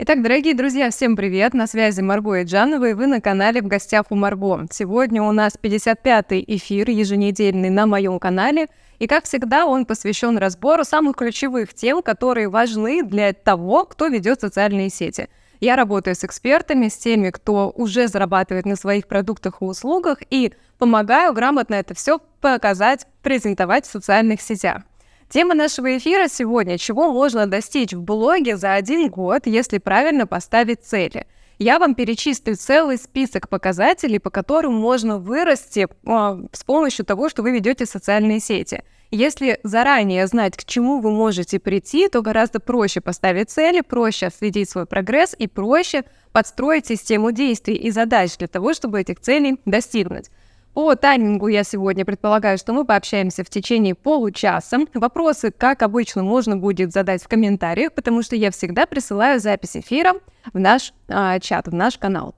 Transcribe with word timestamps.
Итак, 0.00 0.22
дорогие 0.22 0.54
друзья, 0.54 0.90
всем 0.90 1.16
привет! 1.16 1.54
На 1.54 1.66
связи 1.66 2.02
Марго 2.02 2.36
и 2.36 2.44
Джанова, 2.44 2.90
и 2.90 2.92
вы 2.92 3.08
на 3.08 3.20
канале 3.20 3.60
«В 3.60 3.66
гостях 3.66 4.04
у 4.10 4.14
Марго». 4.14 4.64
Сегодня 4.70 5.24
у 5.24 5.32
нас 5.32 5.58
55-й 5.60 6.44
эфир 6.46 6.88
еженедельный 6.88 7.68
на 7.68 7.84
моем 7.84 8.20
канале, 8.20 8.68
и, 9.00 9.08
как 9.08 9.24
всегда, 9.24 9.66
он 9.66 9.86
посвящен 9.86 10.38
разбору 10.38 10.84
самых 10.84 11.16
ключевых 11.16 11.74
тем, 11.74 12.00
которые 12.02 12.48
важны 12.48 13.02
для 13.02 13.32
того, 13.32 13.86
кто 13.86 14.06
ведет 14.06 14.40
социальные 14.40 14.90
сети. 14.90 15.28
Я 15.58 15.74
работаю 15.74 16.14
с 16.14 16.22
экспертами, 16.22 16.86
с 16.86 16.96
теми, 16.96 17.30
кто 17.30 17.72
уже 17.74 18.06
зарабатывает 18.06 18.66
на 18.66 18.76
своих 18.76 19.08
продуктах 19.08 19.60
и 19.60 19.64
услугах, 19.64 20.18
и 20.30 20.52
помогаю 20.78 21.32
грамотно 21.32 21.74
это 21.74 21.94
все 21.94 22.20
показать, 22.40 23.08
презентовать 23.22 23.84
в 23.84 23.90
социальных 23.90 24.42
сетях. 24.42 24.82
Тема 25.28 25.54
нашего 25.54 25.98
эфира 25.98 26.26
сегодня– 26.28 26.78
чего 26.78 27.12
можно 27.12 27.46
достичь 27.46 27.92
в 27.92 28.00
блоге 28.00 28.56
за 28.56 28.72
один 28.72 29.10
год, 29.10 29.42
если 29.46 29.76
правильно 29.76 30.26
поставить 30.26 30.84
цели. 30.84 31.26
Я 31.58 31.78
вам 31.78 31.94
перечислю 31.94 32.56
целый 32.56 32.96
список 32.96 33.50
показателей, 33.50 34.20
по 34.20 34.30
которым 34.30 34.74
можно 34.74 35.18
вырасти 35.18 35.86
э, 35.86 36.46
с 36.52 36.64
помощью 36.64 37.04
того, 37.04 37.28
что 37.28 37.42
вы 37.42 37.50
ведете 37.50 37.84
социальные 37.84 38.40
сети. 38.40 38.84
Если 39.10 39.58
заранее 39.64 40.26
знать, 40.28 40.56
к 40.56 40.64
чему 40.64 41.00
вы 41.00 41.10
можете 41.10 41.58
прийти, 41.58 42.08
то 42.08 42.22
гораздо 42.22 42.60
проще 42.60 43.00
поставить 43.02 43.50
цели, 43.50 43.82
проще 43.82 44.26
отследить 44.26 44.70
свой 44.70 44.86
прогресс 44.86 45.34
и 45.38 45.46
проще 45.46 46.04
подстроить 46.32 46.86
систему 46.86 47.32
действий 47.32 47.74
и 47.74 47.90
задач 47.90 48.36
для 48.38 48.46
того, 48.46 48.72
чтобы 48.72 49.00
этих 49.00 49.20
целей 49.20 49.58
достигнуть. 49.64 50.30
По 50.78 50.94
таймингу 50.94 51.48
я 51.48 51.64
сегодня 51.64 52.04
предполагаю, 52.04 52.56
что 52.56 52.72
мы 52.72 52.84
пообщаемся 52.84 53.42
в 53.42 53.50
течение 53.50 53.96
получаса. 53.96 54.78
Вопросы, 54.94 55.50
как 55.50 55.82
обычно, 55.82 56.22
можно 56.22 56.56
будет 56.56 56.92
задать 56.92 57.20
в 57.20 57.26
комментариях, 57.26 57.92
потому 57.94 58.22
что 58.22 58.36
я 58.36 58.52
всегда 58.52 58.86
присылаю 58.86 59.40
запись 59.40 59.76
эфира 59.76 60.14
в 60.52 60.60
наш 60.60 60.94
а, 61.08 61.40
чат, 61.40 61.66
в 61.66 61.74
наш 61.74 61.98
канал. 61.98 62.36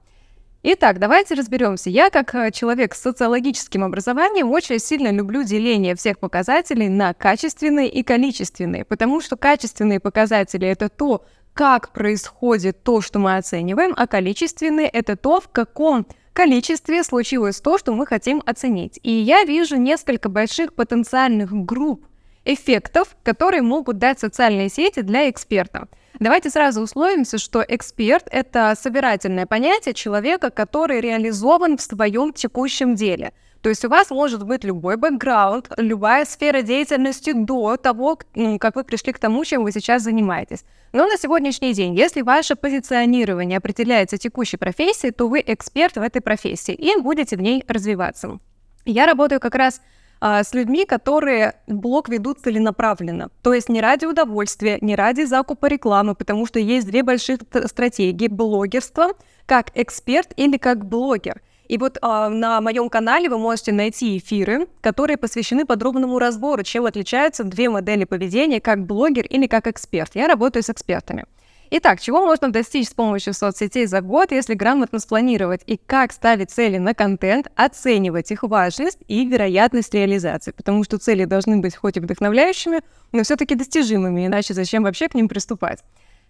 Итак, 0.63 0.97
давайте 0.97 1.35
разберемся. 1.35 1.91
Я, 1.91 2.09
как 2.09 2.33
а, 2.33 2.49
человек 2.49 2.95
с 2.95 3.01
социологическим 3.01 3.83
образованием, 3.83 4.49
очень 4.49 4.79
сильно 4.79 5.11
люблю 5.11 5.43
деление 5.43 5.93
всех 5.93 6.17
показателей 6.17 6.89
на 6.89 7.13
качественные 7.13 7.89
и 7.89 8.01
количественные, 8.01 8.85
потому 8.85 9.21
что 9.21 9.37
качественные 9.37 9.99
показатели— 9.99 10.67
это 10.67 10.89
то, 10.89 11.23
как 11.53 11.93
происходит 11.93 12.81
то, 12.81 13.01
что 13.01 13.19
мы 13.19 13.37
оцениваем, 13.37 13.93
а 13.95 14.07
количественные— 14.07 14.87
это 14.91 15.15
то, 15.15 15.39
в 15.39 15.47
каком 15.49 16.07
количестве 16.33 17.03
случилось 17.03 17.61
то, 17.61 17.77
что 17.77 17.93
мы 17.93 18.05
хотим 18.05 18.41
оценить. 18.45 18.99
И 19.03 19.11
я 19.11 19.43
вижу 19.43 19.77
несколько 19.77 20.29
больших 20.29 20.73
потенциальных 20.73 21.51
групп 21.51 22.05
эффектов, 22.45 23.15
которые 23.23 23.61
могут 23.61 23.97
дать 23.97 24.19
социальные 24.19 24.69
сети 24.69 25.01
для 25.01 25.29
эксперта. 25.29 25.87
Давайте 26.19 26.49
сразу 26.49 26.81
условимся, 26.81 27.37
что 27.37 27.63
эксперт— 27.67 28.27
это 28.31 28.75
собирательное 28.79 29.45
понятие 29.45 29.93
человека, 29.93 30.49
который 30.49 31.01
реализован 31.01 31.77
в 31.77 31.81
своем 31.81 32.33
текущем 32.33 32.95
деле— 32.95 33.33
то 33.61 33.69
есть 33.69 33.85
у 33.85 33.89
вас 33.89 34.09
может 34.09 34.43
быть 34.43 34.63
любой 34.63 34.97
бэкграунд, 34.97 35.69
любая 35.77 36.25
сфера 36.25 36.63
деятельности 36.63 37.31
до 37.31 37.77
того, 37.77 38.17
как 38.59 38.75
вы 38.75 38.83
пришли 38.83 39.13
к 39.13 39.19
тому, 39.19 39.45
чем 39.45 39.63
вы 39.63 39.71
сейчас 39.71 40.01
занимаетесь. 40.01 40.65
Но 40.93 41.05
на 41.05 41.15
сегодняшний 41.17 41.73
день, 41.73 41.95
если 41.95 42.21
ваше 42.21 42.55
позиционирование 42.55 43.59
определяется 43.59 44.17
текущей 44.17 44.57
профессией, 44.57 45.11
то 45.11 45.27
вы 45.27 45.43
эксперт 45.45 45.95
в 45.95 46.01
этой 46.01 46.21
профессии 46.21 46.73
и 46.73 46.99
будете 46.99 47.37
в 47.37 47.41
ней 47.41 47.63
развиваться. 47.67 48.39
Я 48.85 49.05
работаю 49.05 49.39
как 49.39 49.53
раз 49.53 49.79
а, 50.19 50.43
с 50.43 50.55
людьми, 50.55 50.85
которые 50.85 51.53
блог 51.67 52.09
ведут 52.09 52.39
целенаправленно. 52.39 53.29
То 53.43 53.53
есть 53.53 53.69
не 53.69 53.79
ради 53.79 54.05
удовольствия, 54.05 54.79
не 54.81 54.95
ради 54.95 55.23
закупа 55.23 55.67
рекламы, 55.67 56.15
потому 56.15 56.47
что 56.47 56.59
есть 56.59 56.87
две 56.87 57.03
больших 57.03 57.41
стратегии 57.65 58.27
блогерства 58.27 59.09
как 59.45 59.67
эксперт 59.75 60.33
или 60.35 60.57
как 60.57 60.83
блогер– 60.83 61.41
и 61.71 61.77
вот 61.77 61.97
э, 62.01 62.27
на 62.27 62.59
моем 62.59 62.89
канале 62.89 63.29
вы 63.29 63.37
можете 63.37 63.71
найти 63.71 64.17
эфиры, 64.17 64.67
которые 64.81 65.15
посвящены 65.15 65.65
подробному 65.65 66.19
разбору, 66.19 66.63
чем 66.63 66.85
отличаются 66.85 67.45
две 67.45 67.69
модели 67.69 68.03
поведения, 68.03 68.59
как 68.59 68.85
блогер 68.85 69.25
или 69.25 69.47
как 69.47 69.67
эксперт. 69.67 70.11
Я 70.13 70.27
работаю 70.27 70.63
с 70.63 70.69
экспертами. 70.69 71.23
Итак, 71.69 72.01
чего 72.01 72.25
можно 72.25 72.51
достичь 72.51 72.89
с 72.89 72.93
помощью 72.93 73.33
соцсетей 73.33 73.85
за 73.85 74.01
год, 74.01 74.33
если 74.33 74.53
грамотно 74.53 74.99
спланировать 74.99 75.61
и 75.65 75.77
как 75.77 76.11
ставить 76.11 76.51
цели 76.51 76.77
на 76.77 76.93
контент, 76.93 77.47
оценивать 77.55 78.31
их 78.31 78.43
важность 78.43 78.99
и 79.07 79.25
вероятность 79.25 79.93
реализации, 79.93 80.51
потому 80.51 80.83
что 80.83 80.97
цели 80.97 81.23
должны 81.23 81.61
быть 81.61 81.77
хоть 81.77 81.95
и 81.95 82.01
вдохновляющими, 82.01 82.81
но 83.13 83.23
все-таки 83.23 83.55
достижимыми, 83.55 84.27
иначе 84.27 84.53
зачем 84.53 84.83
вообще 84.83 85.07
к 85.07 85.15
ним 85.15 85.29
приступать? 85.29 85.79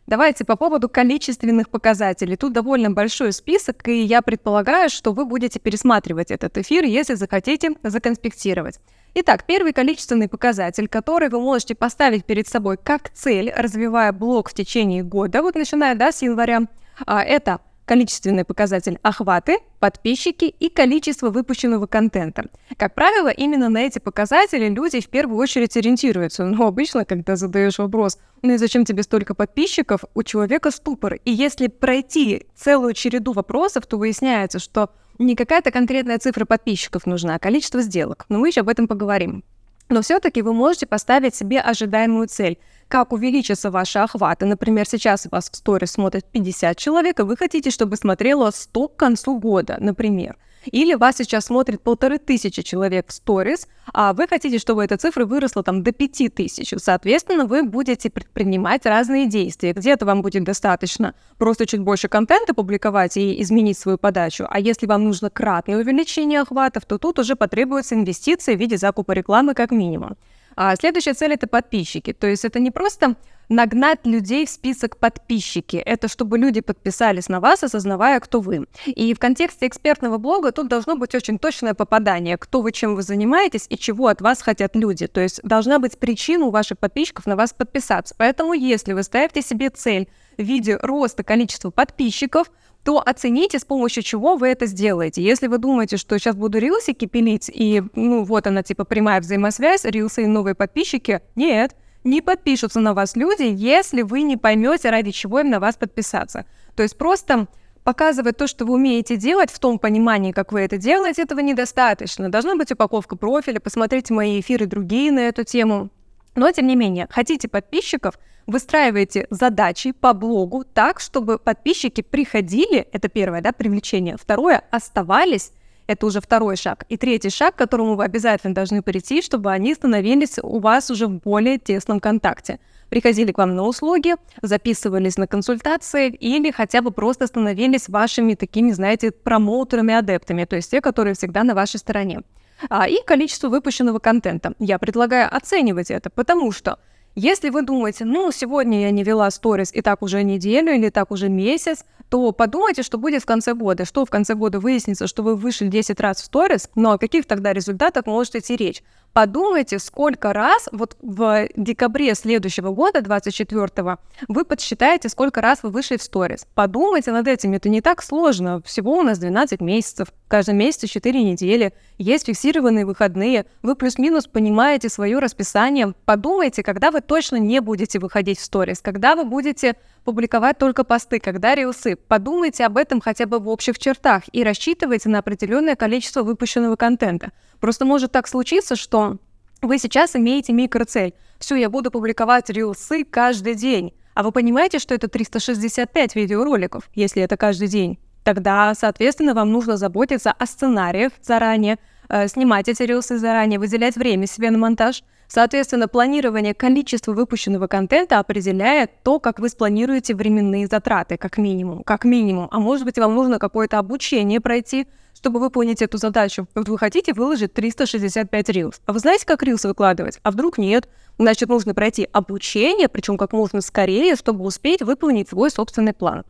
Давайте 0.07 0.43
по 0.43 0.55
поводу 0.55 0.89
количественных 0.89 1.69
показателей. 1.69 2.35
Тут 2.35 2.53
довольно 2.53 2.91
большой 2.91 3.31
список, 3.31 3.87
и 3.87 4.01
я 4.01 4.21
предполагаю, 4.21 4.89
что 4.89 5.13
вы 5.13 5.25
будете 5.25 5.59
пересматривать 5.59 6.31
этот 6.31 6.57
эфир, 6.57 6.83
если 6.83 7.13
захотите 7.13 7.75
законспектировать. 7.83 8.79
Итак, 9.13 9.45
первый 9.45 9.73
количественный 9.73 10.27
показатель, 10.27 10.87
который 10.87 11.29
вы 11.29 11.39
можете 11.39 11.75
поставить 11.75 12.25
перед 12.25 12.47
собой 12.47 12.77
как 12.77 13.09
цель, 13.09 13.51
развивая 13.55 14.11
блог 14.11 14.49
в 14.49 14.53
течение 14.53 15.03
года, 15.03 15.41
вот 15.41 15.55
начиная 15.55 15.95
да, 15.95 16.11
с 16.11 16.21
января, 16.21 16.61
а, 17.05 17.23
это 17.23 17.59
количественный 17.91 18.45
показатель 18.45 18.99
охваты, 19.01 19.57
подписчики 19.81 20.45
и 20.45 20.69
количество 20.69 21.29
выпущенного 21.29 21.87
контента. 21.87 22.45
Как 22.77 22.95
правило, 22.95 23.27
именно 23.27 23.67
на 23.67 23.79
эти 23.79 23.99
показатели 23.99 24.69
люди 24.69 25.01
в 25.01 25.09
первую 25.09 25.37
очередь 25.37 25.75
ориентируются. 25.75 26.45
Но 26.45 26.67
обычно, 26.67 27.03
когда 27.03 27.35
задаешь 27.35 27.79
вопрос, 27.79 28.17
ну 28.43 28.53
и 28.53 28.57
зачем 28.57 28.85
тебе 28.85 29.03
столько 29.03 29.35
подписчиков, 29.35 30.05
у 30.15 30.23
человека 30.23 30.71
ступор. 30.71 31.15
И 31.25 31.31
если 31.33 31.67
пройти 31.67 32.47
целую 32.55 32.93
череду 32.93 33.33
вопросов, 33.33 33.85
то 33.85 33.97
выясняется, 33.97 34.59
что 34.59 34.91
не 35.19 35.35
какая-то 35.35 35.71
конкретная 35.71 36.17
цифра 36.17 36.45
подписчиков 36.45 37.05
нужна, 37.05 37.35
а 37.35 37.39
количество 37.39 37.81
сделок. 37.81 38.25
Но 38.29 38.39
мы 38.39 38.47
еще 38.47 38.61
об 38.61 38.69
этом 38.69 38.87
поговорим. 38.87 39.43
Но 39.89 40.01
все-таки 40.01 40.41
вы 40.41 40.53
можете 40.53 40.87
поставить 40.87 41.35
себе 41.35 41.59
ожидаемую 41.59 42.29
цель 42.29 42.57
как 42.91 43.13
увеличатся 43.13 43.71
ваши 43.71 43.99
охваты. 43.99 44.45
Например, 44.45 44.85
сейчас 44.85 45.25
вас 45.31 45.49
в 45.49 45.55
сторис 45.55 45.91
смотрит 45.91 46.25
50 46.25 46.77
человек, 46.77 47.21
и 47.21 47.23
вы 47.23 47.37
хотите, 47.37 47.71
чтобы 47.71 47.95
смотрело 47.95 48.51
100 48.51 48.87
к 48.89 48.95
концу 48.97 49.39
года, 49.39 49.77
например. 49.79 50.35
Или 50.65 50.93
вас 50.93 51.15
сейчас 51.17 51.45
смотрит 51.45 51.81
полторы 51.81 52.19
тысячи 52.19 52.61
человек 52.61 53.07
в 53.07 53.13
сторис, 53.13 53.67
а 53.93 54.13
вы 54.13 54.27
хотите, 54.27 54.59
чтобы 54.59 54.83
эта 54.83 54.97
цифра 54.97 55.25
выросла 55.25 55.63
там 55.63 55.83
до 55.83 55.91
пяти 55.91 56.29
тысяч. 56.29 56.73
Соответственно, 56.77 57.45
вы 57.45 57.63
будете 57.63 58.09
предпринимать 58.09 58.85
разные 58.85 59.27
действия. 59.27 59.73
Где-то 59.73 60.05
вам 60.05 60.21
будет 60.21 60.43
достаточно 60.43 61.15
просто 61.37 61.65
чуть 61.65 61.79
больше 61.79 62.09
контента 62.09 62.53
публиковать 62.53 63.17
и 63.17 63.41
изменить 63.41 63.77
свою 63.77 63.97
подачу, 63.97 64.45
а 64.49 64.59
если 64.59 64.85
вам 64.85 65.05
нужно 65.05 65.29
кратное 65.29 65.77
увеличение 65.77 66.41
охватов, 66.41 66.85
то 66.85 66.97
тут 66.97 67.19
уже 67.19 67.35
потребуются 67.35 67.95
инвестиции 67.95 68.55
в 68.55 68.59
виде 68.59 68.77
закупа 68.77 69.13
рекламы 69.13 69.53
как 69.53 69.71
минимум. 69.71 70.17
А 70.55 70.75
следующая 70.75 71.13
цель 71.13 71.33
это 71.33 71.47
подписчики. 71.47 72.13
То 72.13 72.27
есть 72.27 72.45
это 72.45 72.59
не 72.59 72.71
просто 72.71 73.15
нагнать 73.51 74.05
людей 74.05 74.45
в 74.45 74.49
список 74.49 74.97
подписчики. 74.97 75.75
Это 75.75 76.07
чтобы 76.07 76.37
люди 76.37 76.61
подписались 76.61 77.29
на 77.29 77.39
вас, 77.39 77.63
осознавая, 77.63 78.19
кто 78.19 78.39
вы. 78.39 78.65
И 78.85 79.13
в 79.13 79.19
контексте 79.19 79.67
экспертного 79.67 80.17
блога 80.17 80.51
тут 80.51 80.69
должно 80.69 80.95
быть 80.95 81.13
очень 81.13 81.37
точное 81.37 81.73
попадание, 81.73 82.37
кто 82.37 82.61
вы, 82.61 82.71
чем 82.71 82.95
вы 82.95 83.03
занимаетесь 83.03 83.67
и 83.69 83.77
чего 83.77 84.07
от 84.07 84.21
вас 84.21 84.41
хотят 84.41 84.75
люди. 84.75 85.07
То 85.07 85.21
есть 85.21 85.41
должна 85.43 85.79
быть 85.79 85.99
причина 85.99 86.45
у 86.45 86.51
ваших 86.51 86.79
подписчиков 86.79 87.25
на 87.25 87.35
вас 87.35 87.53
подписаться. 87.53 88.15
Поэтому 88.17 88.53
если 88.53 88.93
вы 88.93 89.03
ставите 89.03 89.41
себе 89.41 89.69
цель 89.69 90.07
в 90.37 90.43
виде 90.43 90.77
роста 90.81 91.23
количества 91.23 91.71
подписчиков, 91.71 92.49
то 92.83 92.99
оцените, 92.99 93.59
с 93.59 93.65
помощью 93.65 94.03
чего 94.03 94.35
вы 94.35 94.49
это 94.49 94.65
сделаете. 94.65 95.21
Если 95.21 95.47
вы 95.47 95.59
думаете, 95.59 95.97
что 95.97 96.17
сейчас 96.17 96.35
буду 96.35 96.57
рилсики 96.57 97.05
пилить, 97.05 97.49
и, 97.53 97.83
ну, 97.95 98.23
вот 98.23 98.47
она, 98.47 98.63
типа, 98.63 98.85
прямая 98.85 99.21
взаимосвязь, 99.21 99.85
рилсы 99.85 100.23
и 100.23 100.27
новые 100.27 100.55
подписчики, 100.55 101.21
нет, 101.35 101.75
не 102.03 102.21
подпишутся 102.21 102.79
на 102.79 102.93
вас 102.93 103.15
люди, 103.15 103.43
если 103.43 104.01
вы 104.01 104.23
не 104.23 104.35
поймете, 104.35 104.89
ради 104.89 105.11
чего 105.11 105.41
им 105.41 105.51
на 105.51 105.59
вас 105.59 105.75
подписаться. 105.75 106.45
То 106.75 106.81
есть 106.81 106.97
просто 106.97 107.47
показывать 107.83 108.37
то, 108.37 108.47
что 108.47 108.65
вы 108.65 108.75
умеете 108.75 109.15
делать 109.15 109.51
в 109.51 109.59
том 109.59 109.77
понимании, 109.77 110.31
как 110.31 110.51
вы 110.51 110.61
это 110.61 110.77
делаете, 110.77 111.21
этого 111.21 111.39
недостаточно. 111.39 112.29
Должна 112.29 112.55
быть 112.55 112.71
упаковка 112.71 113.15
профиля, 113.15 113.59
посмотрите 113.59 114.13
мои 114.13 114.39
эфиры 114.39 114.65
другие 114.65 115.11
на 115.11 115.19
эту 115.19 115.43
тему. 115.43 115.89
Но, 116.33 116.51
тем 116.51 116.65
не 116.65 116.75
менее, 116.75 117.07
хотите 117.11 117.47
подписчиков– 117.47 118.17
выстраиваете 118.47 119.27
задачи 119.29 119.91
по 119.91 120.13
блогу 120.13 120.63
так, 120.63 120.99
чтобы 120.99 121.37
подписчики 121.37 122.01
приходили, 122.01 122.87
это 122.91 123.09
первое, 123.09 123.41
да, 123.41 123.51
привлечение. 123.51 124.17
Второе, 124.17 124.63
оставались, 124.71 125.51
это 125.87 126.05
уже 126.05 126.21
второй 126.21 126.55
шаг. 126.55 126.85
И 126.89 126.97
третий 126.97 127.29
шаг, 127.29 127.55
к 127.55 127.57
которому 127.57 127.95
вы 127.95 128.05
обязательно 128.05 128.53
должны 128.53 128.81
прийти, 128.81 129.21
чтобы 129.21 129.51
они 129.51 129.73
становились 129.73 130.39
у 130.41 130.59
вас 130.59 130.89
уже 130.89 131.07
в 131.07 131.19
более 131.21 131.57
тесном 131.57 131.99
контакте. 131.99 132.59
Приходили 132.89 133.31
к 133.31 133.37
вам 133.37 133.55
на 133.55 133.63
услуги, 133.63 134.15
записывались 134.41 135.17
на 135.17 135.27
консультации 135.27 136.09
или 136.09 136.51
хотя 136.51 136.81
бы 136.81 136.91
просто 136.91 137.27
становились 137.27 137.89
вашими 137.89 138.35
такими, 138.35 138.71
знаете, 138.71 139.11
промоутерами, 139.11 139.93
адептами, 139.93 140.45
то 140.45 140.55
есть 140.57 140.71
те, 140.71 140.81
которые 140.81 141.13
всегда 141.13 141.43
на 141.43 141.55
вашей 141.55 141.77
стороне. 141.77 142.21
А, 142.69 142.87
и 142.87 143.03
количество 143.05 143.49
выпущенного 143.49 143.99
контента. 143.99 144.53
Я 144.59 144.77
предлагаю 144.77 145.33
оценивать 145.35 145.89
это, 145.89 146.09
потому 146.09 146.51
что 146.51 146.79
Если 147.15 147.49
вы 147.49 147.63
думаете, 147.63 148.05
ну, 148.05 148.31
сегодня 148.31 148.81
я 148.81 148.91
не 148.91 149.03
вела 149.03 149.29
сторис 149.31 149.73
и 149.73 149.81
так 149.81 150.01
уже 150.01 150.23
неделю 150.23 150.73
или 150.73 150.89
так 150.89 151.11
уже 151.11 151.27
месяц, 151.27 151.83
то 152.09 152.31
подумайте, 152.31 152.83
что 152.83 152.97
будет 152.97 153.23
в 153.23 153.25
конце 153.25 153.53
года. 153.53 153.83
Что 153.83 154.05
в 154.05 154.09
конце 154.09 154.33
года 154.33 154.61
выяснится, 154.61 155.07
что 155.07 155.21
вы 155.21 155.35
вышли 155.35 155.67
10 155.67 155.99
раз 155.99 156.21
в 156.21 156.25
сторис, 156.25 156.69
но 156.75 156.93
о 156.93 156.97
каких 156.97 157.25
тогда 157.25 157.51
результатах 157.51 158.05
может 158.05 158.35
идти 158.35 158.55
речь? 158.55 158.81
Подумайте, 159.13 159.77
сколько 159.79 160.31
раз 160.31 160.69
вот 160.71 160.95
в 161.01 161.49
декабре 161.57 162.15
следующего 162.15 162.71
года, 162.71 162.99
24-го, 162.99 163.97
вы 164.29 164.45
подсчитаете, 164.45 165.09
сколько 165.09 165.41
раз 165.41 165.63
вы 165.63 165.69
вышли 165.69 165.97
в 165.97 166.03
сторис. 166.03 166.47
Подумайте 166.55 167.11
над 167.11 167.27
этим, 167.27 167.51
это 167.51 167.67
не 167.67 167.81
так 167.81 168.01
сложно. 168.01 168.61
Всего 168.63 168.97
у 168.97 169.03
нас 169.03 169.19
12 169.19 169.59
месяцев, 169.59 170.13
каждый 170.29 170.55
месяц 170.55 170.89
4 170.89 171.23
недели, 171.23 171.73
есть 171.97 172.27
фиксированные 172.27 172.85
выходные, 172.85 173.45
вы 173.61 173.75
плюс-минус 173.75 174.27
понимаете 174.27 174.87
свое 174.87 175.19
расписание. 175.19 175.93
Подумайте, 176.05 176.63
когда 176.63 176.89
вы 176.89 177.01
точно 177.01 177.35
не 177.35 177.59
будете 177.59 177.99
выходить 177.99 178.39
в 178.39 178.43
сторис, 178.45 178.79
когда 178.79 179.17
вы 179.17 179.25
будете 179.25 179.75
публиковать 180.03 180.57
только 180.57 180.83
посты, 180.83 181.19
когда 181.19 181.55
рилсы. 181.55 181.95
Подумайте 181.95 182.65
об 182.65 182.77
этом 182.77 183.01
хотя 183.01 183.25
бы 183.25 183.39
в 183.39 183.47
общих 183.47 183.77
чертах 183.79 184.23
и 184.31 184.43
рассчитывайте 184.43 185.09
на 185.09 185.19
определенное 185.19 185.75
количество 185.75 186.23
выпущенного 186.23 186.75
контента. 186.75 187.31
Просто 187.59 187.85
может 187.85 188.11
так 188.11 188.27
случиться, 188.27 188.75
что 188.75 189.17
вы 189.61 189.77
сейчас 189.77 190.15
имеете 190.15 190.53
микроцель. 190.53 191.13
Все, 191.39 191.55
я 191.55 191.69
буду 191.69 191.91
публиковать 191.91 192.49
рилсы 192.49 193.03
каждый 193.03 193.55
день. 193.55 193.93
А 194.13 194.23
вы 194.23 194.31
понимаете, 194.31 194.79
что 194.79 194.93
это 194.93 195.07
365 195.07 196.15
видеороликов, 196.15 196.89
если 196.93 197.21
это 197.21 197.37
каждый 197.37 197.67
день? 197.67 197.99
Тогда, 198.23 198.73
соответственно, 198.75 199.33
вам 199.33 199.51
нужно 199.51 199.77
заботиться 199.77 200.31
о 200.31 200.45
сценариях 200.45 201.13
заранее, 201.21 201.79
э, 202.09 202.27
снимать 202.27 202.67
эти 202.67 202.83
рилсы 202.83 203.17
заранее, 203.17 203.59
выделять 203.59 203.95
время 203.95 204.27
себе 204.27 204.51
на 204.51 204.57
монтаж. 204.57 205.03
Соответственно, 205.33 205.87
планирование 205.87 206.53
количества 206.53 207.13
выпущенного 207.13 207.67
контента 207.67 208.19
определяет 208.19 208.91
то, 209.01 209.17
как 209.17 209.39
вы 209.39 209.47
спланируете 209.47 210.13
временные 210.13 210.67
затраты, 210.67 211.15
как 211.15 211.37
минимум, 211.37 211.83
как 211.83 212.03
минимум. 212.03 212.49
А 212.51 212.59
может 212.59 212.83
быть, 212.83 212.99
вам 212.99 213.15
нужно 213.15 213.39
какое-то 213.39 213.79
обучение 213.79 214.41
пройти, 214.41 214.87
чтобы 215.15 215.39
выполнить 215.39 215.81
эту 215.81 215.97
задачу. 215.97 216.47
Вот 216.53 216.67
вы 216.67 216.77
хотите 216.77 217.13
выложить 217.13 217.53
365 217.53 218.49
рилс. 218.49 218.81
А 218.85 218.91
вы 218.91 218.99
знаете, 218.99 219.25
как 219.25 219.41
рилс 219.41 219.63
выкладывать? 219.63 220.19
А 220.21 220.31
вдруг 220.31 220.57
нет? 220.57 220.89
Значит, 221.17 221.47
нужно 221.47 221.73
пройти 221.73 222.09
обучение, 222.11 222.89
причем 222.89 223.15
как 223.17 223.31
можно 223.31 223.61
скорее, 223.61 224.17
чтобы 224.17 224.43
успеть 224.43 224.81
выполнить 224.81 225.29
свой 225.29 225.49
собственный 225.49 225.93
план. 225.93 226.25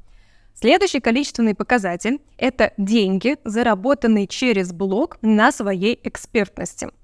Следующий 0.53 0.99
количественный 0.99 1.55
показатель– 1.55 2.21
это 2.37 2.71
деньги, 2.77 3.37
заработанные 3.45 4.27
через 4.27 4.71
блог 4.71 5.17
на 5.23 5.51
своей 5.51 5.99
экспертности– 6.03 6.89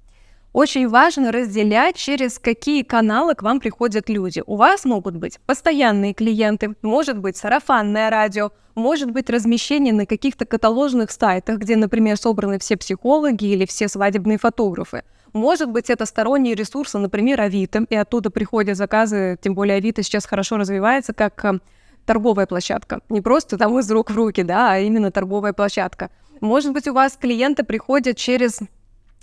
очень 0.58 0.88
важно 0.88 1.30
разделять, 1.30 1.94
через 1.94 2.40
какие 2.40 2.82
каналы 2.82 3.36
к 3.36 3.42
вам 3.42 3.60
приходят 3.60 4.08
люди. 4.08 4.42
У 4.44 4.56
вас 4.56 4.84
могут 4.84 5.14
быть 5.14 5.38
постоянные 5.46 6.14
клиенты, 6.14 6.74
может 6.82 7.16
быть 7.16 7.36
сарафанное 7.36 8.10
радио, 8.10 8.50
может 8.74 9.12
быть 9.12 9.30
размещение 9.30 9.94
на 9.94 10.04
каких-то 10.04 10.46
каталожных 10.46 11.12
сайтах, 11.12 11.58
где, 11.58 11.76
например, 11.76 12.16
собраны 12.16 12.58
все 12.58 12.76
психологи 12.76 13.44
или 13.44 13.66
все 13.66 13.86
свадебные 13.86 14.36
фотографы. 14.36 15.04
Может 15.32 15.70
быть, 15.70 15.90
это 15.90 16.06
сторонние 16.06 16.56
ресурсы, 16.56 16.98
например, 16.98 17.40
Авито, 17.40 17.86
и 17.88 17.94
оттуда 17.94 18.30
приходят 18.30 18.76
заказы, 18.76 19.38
тем 19.40 19.54
более 19.54 19.76
Авито 19.76 20.02
сейчас 20.02 20.26
хорошо 20.26 20.56
развивается 20.56 21.12
как 21.12 21.44
э, 21.44 21.60
торговая 22.04 22.46
площадка. 22.46 23.00
Не 23.10 23.20
просто 23.20 23.58
там 23.58 23.78
из 23.78 23.88
рук 23.92 24.10
в 24.10 24.16
руки, 24.16 24.42
да, 24.42 24.72
а 24.72 24.78
именно 24.78 25.12
торговая 25.12 25.52
площадка. 25.52 26.10
Может 26.40 26.72
быть, 26.72 26.88
у 26.88 26.94
вас 26.94 27.16
клиенты 27.16 27.62
приходят 27.62 28.16
через 28.16 28.60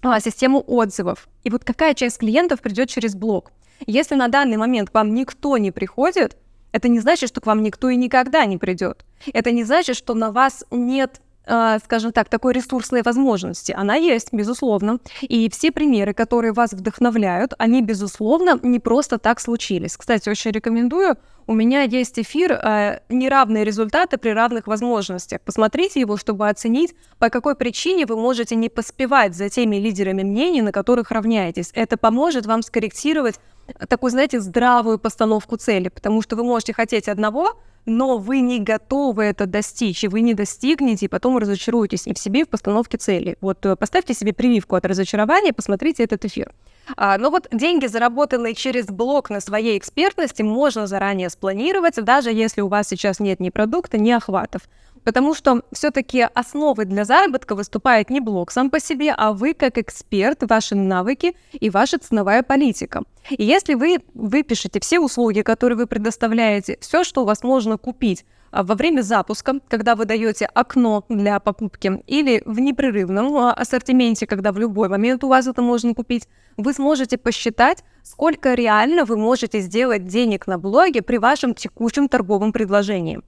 а, 0.07 0.19
систему 0.19 0.63
отзывов. 0.67 1.27
И 1.43 1.49
вот 1.49 1.63
какая 1.63 1.95
часть 1.95 2.19
клиентов 2.19 2.61
придет 2.61 2.89
через 2.89 3.15
блог? 3.15 3.51
Если 3.87 4.13
на 4.13 4.27
данный 4.27 4.57
момент 4.57 4.91
к 4.91 4.93
вам 4.93 5.15
никто 5.15 5.57
не 5.57 5.71
приходит, 5.71 6.37
это 6.71 6.89
не 6.89 6.99
значит, 6.99 7.29
что 7.29 7.41
к 7.41 7.47
вам 7.47 7.63
никто 7.63 7.89
и 7.89 7.95
никогда 7.95 8.45
не 8.45 8.57
придет. 8.57 9.03
Это 9.33 9.51
не 9.51 9.63
значит, 9.63 9.95
что 9.95 10.13
на 10.13 10.31
вас 10.31 10.63
нет 10.69 11.21
э, 11.47 11.79
скажем 11.83 12.11
так, 12.11 12.29
такой 12.29 12.53
ресурсной 12.53 13.01
возможности. 13.01 13.71
Она 13.71 13.95
есть, 13.95 14.31
безусловно. 14.31 14.99
И 15.21 15.49
все 15.49 15.71
примеры, 15.71 16.13
которые 16.13 16.53
вас 16.53 16.73
вдохновляют, 16.73 17.53
они, 17.57 17.81
безусловно, 17.81 18.59
не 18.61 18.79
просто 18.79 19.17
так 19.17 19.39
случились. 19.39 19.97
Кстати, 19.97 20.29
очень 20.29 20.51
рекомендую 20.51 21.17
у 21.47 21.53
меня 21.53 21.83
есть 21.83 22.19
эфир 22.19 22.53
э, 22.53 22.99
«Неравные 23.09 23.63
результаты 23.63 24.17
при 24.17 24.29
равных 24.29 24.67
возможностях». 24.67 25.41
Посмотрите 25.41 25.99
его, 25.99 26.17
чтобы 26.17 26.49
оценить, 26.49 26.95
по 27.19 27.29
какой 27.29 27.55
причине 27.55 28.05
вы 28.05 28.15
можете 28.15 28.55
не 28.55 28.69
поспевать 28.69 29.35
за 29.35 29.49
теми 29.49 29.75
лидерами 29.75 30.23
мнений, 30.23 30.61
на 30.61 30.71
которых 30.71 31.11
равняетесь. 31.11 31.71
Это 31.73 31.97
поможет 31.97 32.45
вам 32.45 32.61
скорректировать 32.61 33.39
такую, 33.87 34.11
знаете, 34.11 34.39
здравую 34.39 34.99
постановку 34.99 35.57
цели, 35.57 35.89
потому 35.89 36.21
что 36.21 36.35
вы 36.35 36.43
можете 36.43 36.73
хотеть 36.73 37.07
одного, 37.07 37.59
но 37.85 38.17
вы 38.17 38.39
не 38.39 38.59
готовы 38.59 39.23
это 39.23 39.45
достичь, 39.45 40.03
и 40.03 40.07
вы 40.07 40.21
не 40.21 40.33
достигнете, 40.33 41.05
и 41.05 41.09
потом 41.09 41.37
разочаруетесь 41.37 42.07
и 42.07 42.13
в 42.13 42.17
себе, 42.17 42.41
и 42.41 42.43
в 42.43 42.49
постановке 42.49 42.97
цели. 42.97 43.37
Вот 43.41 43.65
э, 43.65 43.75
поставьте 43.75 44.13
себе 44.13 44.33
прививку 44.33 44.75
от 44.75 44.85
разочарования, 44.85 45.53
посмотрите 45.53 46.03
этот 46.03 46.25
эфир. 46.25 46.53
А, 46.97 47.17
но 47.17 47.29
вот 47.29 47.47
деньги, 47.51 47.87
заработанные 47.87 48.53
через 48.53 48.87
блог 48.87 49.29
на 49.29 49.39
своей 49.39 49.77
экспертности, 49.77 50.41
можно 50.41 50.87
заранее 50.87 51.29
спланировать, 51.29 51.95
даже 51.95 52.31
если 52.31 52.61
у 52.61 52.67
вас 52.67 52.87
сейчас 52.87 53.19
нет 53.19 53.39
ни 53.39 53.49
продукта, 53.49 53.97
ни 53.97 54.11
охватов. 54.11 54.63
Потому 55.03 55.35
что 55.35 55.61
все-таки 55.71 56.21
основой 56.33 56.85
для 56.85 57.05
заработка 57.05 57.53
выступает 57.53 58.09
не 58.09 58.19
блог 58.19 58.51
сам 58.51 58.71
по 58.71 58.79
себе, 58.79 59.13
а 59.15 59.33
вы 59.33 59.53
как 59.53 59.77
эксперт, 59.77 60.39
ваши 60.49 60.73
навыки 60.75 61.35
и 61.53 61.69
ваша 61.69 61.99
ценовая 61.99 62.41
политика. 62.41 63.03
И 63.29 63.43
если 63.43 63.75
вы 63.75 63.99
выпишете 64.15 64.79
все 64.79 64.99
услуги, 64.99 65.41
которые 65.41 65.77
вы 65.77 65.85
предоставляете, 65.85 66.77
все, 66.81 67.03
что 67.03 67.21
у 67.21 67.25
вас 67.25 67.43
можно 67.43 67.77
купить 67.77 68.25
во 68.51 68.75
время 68.75 69.01
запуска, 69.01 69.59
когда 69.67 69.95
вы 69.95 70.05
даете 70.05 70.45
окно 70.45 71.05
для 71.09 71.39
покупки, 71.39 72.03
или 72.07 72.41
в 72.45 72.59
непрерывном 72.59 73.35
а, 73.37 73.53
ассортименте, 73.53 74.27
когда 74.27 74.51
в 74.51 74.57
любой 74.57 74.89
момент 74.89 75.23
у 75.23 75.27
вас 75.27 75.47
это 75.47 75.61
можно 75.61 75.93
купить, 75.93 76.27
вы 76.57 76.73
сможете 76.73 77.17
посчитать, 77.17 77.83
сколько 78.03 78.53
реально 78.53 79.05
вы 79.05 79.17
можете 79.17 79.59
сделать 79.59 80.05
денег 80.05 80.47
на 80.47 80.57
блоге 80.57 81.01
при 81.01 81.17
вашем 81.17 81.53
текущем 81.53 82.07
торговом 82.07 82.51
предложении. 82.51 83.21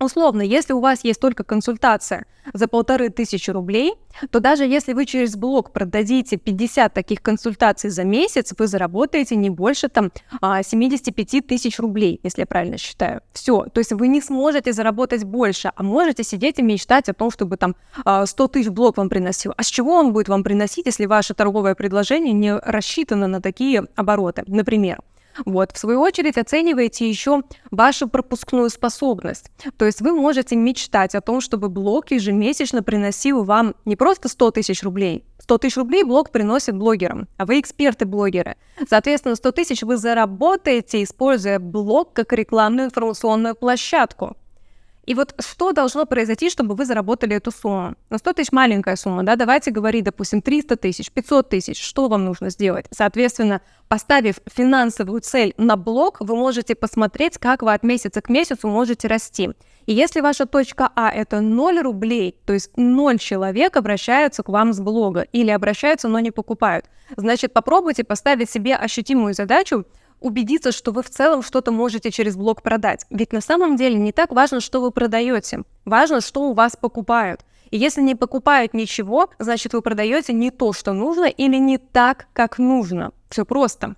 Условно, 0.00 0.40
если 0.40 0.72
у 0.72 0.80
вас 0.80 1.04
есть 1.04 1.20
только 1.20 1.44
консультация 1.44 2.24
за 2.54 2.68
полторы 2.68 3.10
тысячи 3.10 3.50
рублей, 3.50 3.92
то 4.30 4.40
даже 4.40 4.64
если 4.64 4.94
вы 4.94 5.04
через 5.04 5.36
блог 5.36 5.72
продадите 5.72 6.38
50 6.38 6.94
таких 6.94 7.20
консультаций 7.20 7.90
за 7.90 8.04
месяц, 8.04 8.54
вы 8.58 8.66
заработаете 8.66 9.36
не 9.36 9.50
больше 9.50 9.90
там 9.90 10.10
75 10.40 11.34
а, 11.34 11.42
тысяч 11.42 11.78
рублей, 11.78 12.18
если 12.22 12.40
я 12.40 12.46
правильно 12.46 12.78
считаю. 12.78 13.20
Все, 13.34 13.64
то 13.64 13.78
есть 13.78 13.92
вы 13.92 14.08
не 14.08 14.22
сможете 14.22 14.72
заработать 14.72 15.24
больше, 15.24 15.70
а 15.76 15.82
можете 15.82 16.24
сидеть 16.24 16.58
и 16.58 16.62
мечтать 16.62 17.10
о 17.10 17.12
том, 17.12 17.30
чтобы 17.30 17.58
там 17.58 17.76
100 18.02 18.04
а, 18.04 18.48
тысяч 18.48 18.70
блог 18.70 18.96
вам 18.96 19.10
приносил. 19.10 19.52
А 19.54 19.62
с 19.62 19.66
чего 19.66 19.96
он 19.96 20.14
будет 20.14 20.30
вам 20.30 20.42
приносить, 20.42 20.86
если 20.86 21.04
ваше 21.04 21.34
торговое 21.34 21.74
предложение 21.74 22.32
не 22.32 22.56
рассчитано 22.56 23.26
на 23.26 23.42
такие 23.42 23.86
обороты, 23.96 24.44
например? 24.46 25.00
Вот, 25.44 25.72
в 25.72 25.78
свою 25.78 26.00
очередь, 26.00 26.38
оцениваете 26.38 27.08
еще 27.08 27.42
вашу 27.70 28.08
пропускную 28.08 28.70
способность. 28.70 29.50
То 29.76 29.84
есть 29.84 30.00
вы 30.00 30.12
можете 30.12 30.56
мечтать 30.56 31.14
о 31.14 31.20
том, 31.20 31.40
чтобы 31.40 31.68
блог 31.68 32.10
ежемесячно 32.10 32.82
приносил 32.82 33.44
вам 33.44 33.74
не 33.84 33.96
просто 33.96 34.28
100 34.28 34.50
тысяч 34.52 34.82
рублей. 34.82 35.24
100 35.38 35.58
тысяч 35.58 35.76
рублей 35.76 36.04
блог 36.04 36.30
приносит 36.30 36.76
блогерам, 36.76 37.26
а 37.36 37.46
вы 37.46 37.60
эксперты-блогеры. 37.60 38.56
Соответственно, 38.88 39.34
100 39.34 39.52
тысяч 39.52 39.82
вы 39.82 39.96
заработаете, 39.96 41.02
используя 41.02 41.58
блог 41.58 42.12
как 42.12 42.32
рекламную 42.32 42.86
информационную 42.86 43.54
площадку. 43.54 44.36
И 45.10 45.14
вот 45.14 45.34
что 45.40 45.72
должно 45.72 46.06
произойти, 46.06 46.50
чтобы 46.50 46.76
вы 46.76 46.84
заработали 46.84 47.34
эту 47.34 47.50
сумму? 47.50 47.96
На 48.10 48.18
100 48.18 48.32
тысяч 48.34 48.52
маленькая 48.52 48.94
сумма, 48.94 49.24
да, 49.24 49.34
давайте 49.34 49.72
говорить, 49.72 50.04
допустим, 50.04 50.40
300 50.40 50.76
тысяч, 50.76 51.10
500 51.10 51.48
тысяч, 51.48 51.82
что 51.82 52.06
вам 52.06 52.24
нужно 52.24 52.48
сделать? 52.50 52.86
Соответственно, 52.92 53.60
поставив 53.88 54.36
финансовую 54.46 55.20
цель 55.20 55.52
на 55.56 55.76
блок, 55.76 56.18
вы 56.20 56.36
можете 56.36 56.76
посмотреть, 56.76 57.38
как 57.38 57.62
вы 57.62 57.74
от 57.74 57.82
месяца 57.82 58.20
к 58.20 58.28
месяцу 58.28 58.68
можете 58.68 59.08
расти. 59.08 59.50
И 59.86 59.92
если 59.92 60.20
ваша 60.20 60.46
точка 60.46 60.88
А 60.94 61.10
это 61.10 61.40
0 61.40 61.80
рублей, 61.80 62.36
то 62.46 62.52
есть 62.52 62.70
0 62.76 63.18
человек 63.18 63.76
обращаются 63.76 64.44
к 64.44 64.48
вам 64.48 64.72
с 64.72 64.78
блога 64.78 65.22
или 65.32 65.50
обращаются, 65.50 66.06
но 66.06 66.20
не 66.20 66.30
покупают, 66.30 66.84
значит 67.16 67.52
попробуйте 67.52 68.04
поставить 68.04 68.48
себе 68.48 68.76
ощутимую 68.76 69.34
задачу 69.34 69.86
убедиться, 70.20 70.72
что 70.72 70.92
вы 70.92 71.02
в 71.02 71.10
целом 71.10 71.42
что-то 71.42 71.72
можете 71.72 72.10
через 72.10 72.36
блог 72.36 72.62
продать. 72.62 73.06
Ведь 73.10 73.32
на 73.32 73.40
самом 73.40 73.76
деле 73.76 73.96
не 73.96 74.12
так 74.12 74.32
важно, 74.32 74.60
что 74.60 74.80
вы 74.80 74.90
продаете. 74.90 75.62
Важно, 75.84 76.20
что 76.20 76.42
у 76.42 76.52
вас 76.52 76.76
покупают. 76.76 77.40
И 77.70 77.78
если 77.78 78.02
не 78.02 78.14
покупают 78.14 78.74
ничего, 78.74 79.30
значит 79.38 79.72
вы 79.72 79.82
продаете 79.82 80.32
не 80.32 80.50
то, 80.50 80.72
что 80.72 80.92
нужно, 80.92 81.24
или 81.24 81.56
не 81.56 81.78
так, 81.78 82.26
как 82.32 82.58
нужно. 82.58 83.12
Все 83.28 83.44
просто. 83.44 83.94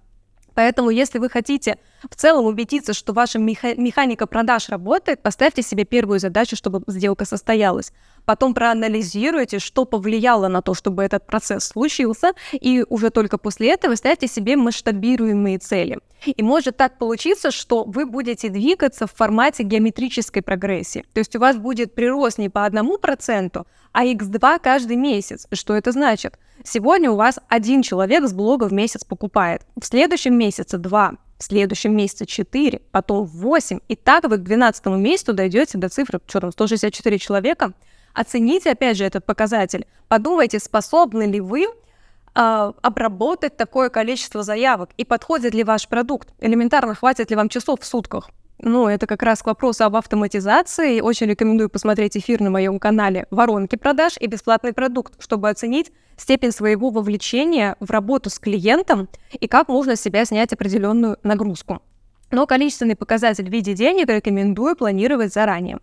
Поэтому, 0.54 0.90
если 0.90 1.18
вы 1.18 1.30
хотите 1.30 1.78
В 2.10 2.16
целом 2.16 2.46
убедиться, 2.46 2.92
что 2.92 3.12
ваша 3.12 3.38
меха- 3.38 3.74
механика 3.76 4.26
продаж 4.26 4.68
работает, 4.68 5.22
поставьте 5.22 5.62
себе 5.62 5.84
первую 5.84 6.18
задачу, 6.18 6.56
чтобы 6.56 6.82
сделка 6.86 7.24
состоялась. 7.24 7.92
Потом 8.24 8.54
проанализируйте, 8.54 9.58
что 9.58 9.84
повлияло 9.84 10.48
на 10.48 10.62
то, 10.62 10.74
чтобы 10.74 11.02
этот 11.02 11.26
процесс 11.26 11.64
случился, 11.64 12.32
и 12.52 12.84
уже 12.88 13.10
только 13.10 13.38
после 13.38 13.72
этого 13.72 13.94
ставьте 13.94 14.26
себе 14.28 14.56
масштабируемые 14.56 15.58
цели. 15.58 15.98
И 16.24 16.42
может 16.42 16.76
так 16.76 16.98
получиться, 16.98 17.50
что 17.50 17.84
вы 17.84 18.06
будете 18.06 18.48
двигаться 18.48 19.06
в 19.06 19.12
формате 19.12 19.64
геометрической 19.64 20.42
прогрессии. 20.42 21.04
То 21.12 21.18
есть 21.18 21.34
у 21.34 21.40
вас 21.40 21.56
будет 21.56 21.94
прирост 21.94 22.38
не 22.38 22.48
по 22.48 22.64
одному 22.64 22.98
проценту, 22.98 23.66
а 23.92 24.04
x2 24.04 24.60
каждый 24.62 24.96
месяц. 24.96 25.46
Что 25.52 25.74
это 25.74 25.90
значит? 25.90 26.38
Сегодня 26.64 27.10
у 27.10 27.16
вас 27.16 27.40
один 27.48 27.82
человек 27.82 28.24
с 28.28 28.32
блога 28.32 28.68
в 28.68 28.72
месяц 28.72 29.04
покупает, 29.04 29.62
в 29.80 29.84
следующем 29.84 30.38
месяце 30.38 30.78
два, 30.78 31.14
в 31.42 31.44
следующем 31.44 31.96
месяце 31.96 32.24
4, 32.24 32.80
потом 32.92 33.24
8, 33.26 33.80
и 33.88 33.96
так 33.96 34.24
вы 34.28 34.36
к 34.36 34.42
12 34.42 34.86
месяцу 34.86 35.32
дойдете 35.32 35.76
до 35.76 35.88
цифры, 35.88 36.20
что 36.26 36.40
там, 36.40 36.52
164 36.52 37.18
человека. 37.18 37.72
Оцените, 38.14 38.70
опять 38.70 38.96
же, 38.96 39.04
этот 39.04 39.26
показатель. 39.26 39.86
Подумайте, 40.06 40.60
способны 40.60 41.24
ли 41.24 41.40
вы 41.40 41.64
э, 41.64 42.72
обработать 42.82 43.56
такое 43.56 43.88
количество 43.88 44.44
заявок 44.44 44.90
и 44.96 45.04
подходит 45.04 45.52
ли 45.52 45.64
ваш 45.64 45.88
продукт. 45.88 46.28
Элементарно, 46.38 46.94
хватит 46.94 47.30
ли 47.30 47.36
вам 47.36 47.48
часов 47.48 47.80
в 47.80 47.84
сутках. 47.84 48.30
Ну, 48.64 48.86
это 48.86 49.08
как 49.08 49.24
раз 49.24 49.42
к 49.42 49.46
вопросу 49.46 49.84
об 49.84 49.96
автоматизации. 49.96 51.00
Очень 51.00 51.26
рекомендую 51.26 51.68
посмотреть 51.68 52.16
эфир 52.16 52.40
на 52.40 52.48
моем 52.48 52.78
канале 52.78 53.26
«Воронки 53.32 53.74
продаж» 53.74 54.12
и 54.20 54.26
«Бесплатный 54.28 54.72
продукт», 54.72 55.20
чтобы 55.20 55.50
оценить 55.50 55.90
степень 56.16 56.52
своего 56.52 56.90
вовлечения 56.90 57.74
в 57.80 57.90
работу 57.90 58.30
с 58.30 58.38
клиентом 58.38 59.08
и 59.32 59.48
как 59.48 59.66
можно 59.68 59.96
с 59.96 60.00
себя 60.00 60.24
снять 60.24 60.52
определенную 60.52 61.18
нагрузку. 61.24 61.82
Но 62.30 62.46
количественный 62.46 62.94
показатель 62.94 63.48
в 63.48 63.52
виде 63.52 63.74
денег 63.74 64.08
рекомендую 64.08 64.76
планировать 64.76 65.32
заранее. 65.32 65.80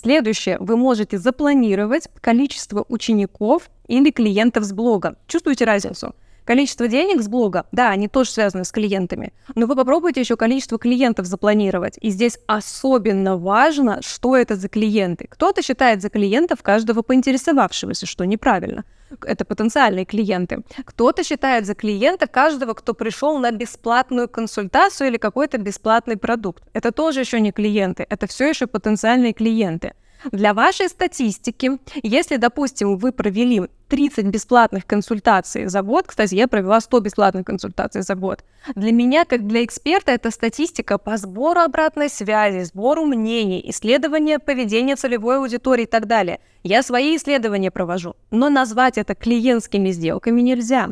Следующее. 0.00 0.56
Вы 0.58 0.78
можете 0.78 1.18
запланировать 1.18 2.08
количество 2.22 2.86
учеников 2.88 3.68
или 3.88 4.10
клиентов 4.10 4.64
с 4.64 4.72
блога. 4.72 5.16
Чувствуете 5.26 5.66
разницу? 5.66 6.14
Количество 6.44 6.88
денег 6.88 7.22
с 7.22 7.28
блога, 7.28 7.66
да, 7.70 7.90
они 7.90 8.08
тоже 8.08 8.30
связаны 8.30 8.64
с 8.64 8.72
клиентами, 8.72 9.32
но 9.54 9.66
вы 9.66 9.76
попробуйте 9.76 10.20
еще 10.20 10.36
количество 10.36 10.76
клиентов 10.76 11.26
запланировать. 11.26 11.98
И 12.00 12.10
здесь 12.10 12.38
особенно 12.46 13.36
важно, 13.36 14.00
что 14.02 14.36
это 14.36 14.56
за 14.56 14.68
клиенты. 14.68 15.26
Кто-то 15.28 15.62
считает 15.62 16.02
за 16.02 16.08
клиентов 16.08 16.62
каждого 16.62 17.02
поинтересовавшегося, 17.02 18.06
что 18.06 18.24
неправильно. 18.24 18.84
Это 19.24 19.44
потенциальные 19.44 20.04
клиенты. 20.04 20.62
Кто-то 20.84 21.22
считает 21.22 21.66
за 21.66 21.74
клиента 21.74 22.26
каждого, 22.26 22.74
кто 22.74 22.94
пришел 22.94 23.38
на 23.38 23.52
бесплатную 23.52 24.28
консультацию 24.28 25.08
или 25.08 25.18
какой-то 25.18 25.58
бесплатный 25.58 26.16
продукт. 26.16 26.64
Это 26.72 26.90
тоже 26.90 27.20
еще 27.20 27.40
не 27.40 27.52
клиенты, 27.52 28.06
это 28.08 28.26
все 28.26 28.48
еще 28.48 28.66
потенциальные 28.66 29.32
клиенты. 29.32 29.92
Для 30.30 30.54
вашей 30.54 30.88
статистики, 30.88 31.78
если, 32.02 32.36
допустим, 32.36 32.96
вы 32.96 33.12
провели 33.12 33.62
30 33.88 34.26
бесплатных 34.26 34.86
консультаций 34.86 35.66
за 35.66 35.82
год, 35.82 36.06
кстати, 36.06 36.34
я 36.34 36.48
провела 36.48 36.80
100 36.80 37.00
бесплатных 37.00 37.44
консультаций 37.44 38.02
за 38.02 38.14
год, 38.14 38.44
для 38.74 38.92
меня, 38.92 39.24
как 39.24 39.46
для 39.46 39.64
эксперта, 39.64 40.12
это 40.12 40.30
статистика 40.30 40.98
по 40.98 41.16
сбору 41.16 41.60
обратной 41.60 42.08
связи, 42.08 42.64
сбору 42.64 43.04
мнений, 43.04 43.62
исследования 43.66 44.38
поведения 44.38 44.96
целевой 44.96 45.38
аудитории 45.38 45.82
и 45.82 45.86
так 45.86 46.06
далее. 46.06 46.38
Я 46.62 46.82
свои 46.82 47.16
исследования 47.16 47.72
провожу, 47.72 48.14
но 48.30 48.48
назвать 48.48 48.96
это 48.98 49.14
клиентскими 49.14 49.90
сделками 49.90 50.40
нельзя. 50.40 50.90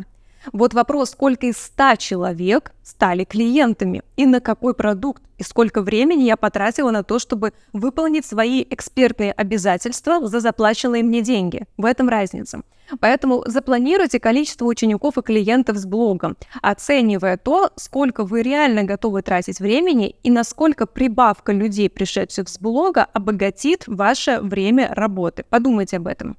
Вот 0.53 0.75
вопрос, 0.75 1.11
сколько 1.11 1.47
из 1.47 1.59
100 1.59 1.97
человек 1.97 2.73
стали 2.83 3.25
клиентами 3.25 4.03
и 4.17 4.27
на 4.27 4.41
какой 4.41 4.75
продукт, 4.75 5.23
и 5.39 5.43
сколько 5.43 5.83
времени 5.83 6.25
я 6.25 6.37
потратила 6.37 6.91
на 6.91 7.03
то, 7.03 7.19
чтобы 7.19 7.53
выполнить 7.73 8.27
свои 8.27 8.65
экспертные 8.69 9.33
обязательства 9.33 10.27
за 10.27 10.41
заплаченные 10.41 11.03
мне 11.03 11.21
деньги. 11.21 11.65
В 11.77 11.85
этом 11.85 12.09
разница. 12.09 12.63
Поэтому 12.99 13.45
запланируйте 13.47 14.19
количество 14.19 14.65
учеников 14.65 15.17
и 15.17 15.23
клиентов 15.23 15.77
с 15.77 15.87
блогом, 15.87 16.37
оценивая 16.61 17.37
то, 17.37 17.71
сколько 17.77 18.25
вы 18.25 18.43
реально 18.43 18.83
готовы 18.83 19.23
тратить 19.23 19.61
времени 19.61 20.17
и 20.23 20.31
насколько 20.31 20.87
прибавка 20.87 21.53
людей, 21.53 21.89
пришедших 21.89 22.49
с 22.49 22.59
блога, 22.59 23.05
обогатит 23.05 23.85
ваше 23.87 24.41
время 24.41 24.93
работы. 24.93 25.45
Подумайте 25.49 25.99
об 25.99 26.09
этом. 26.09 26.37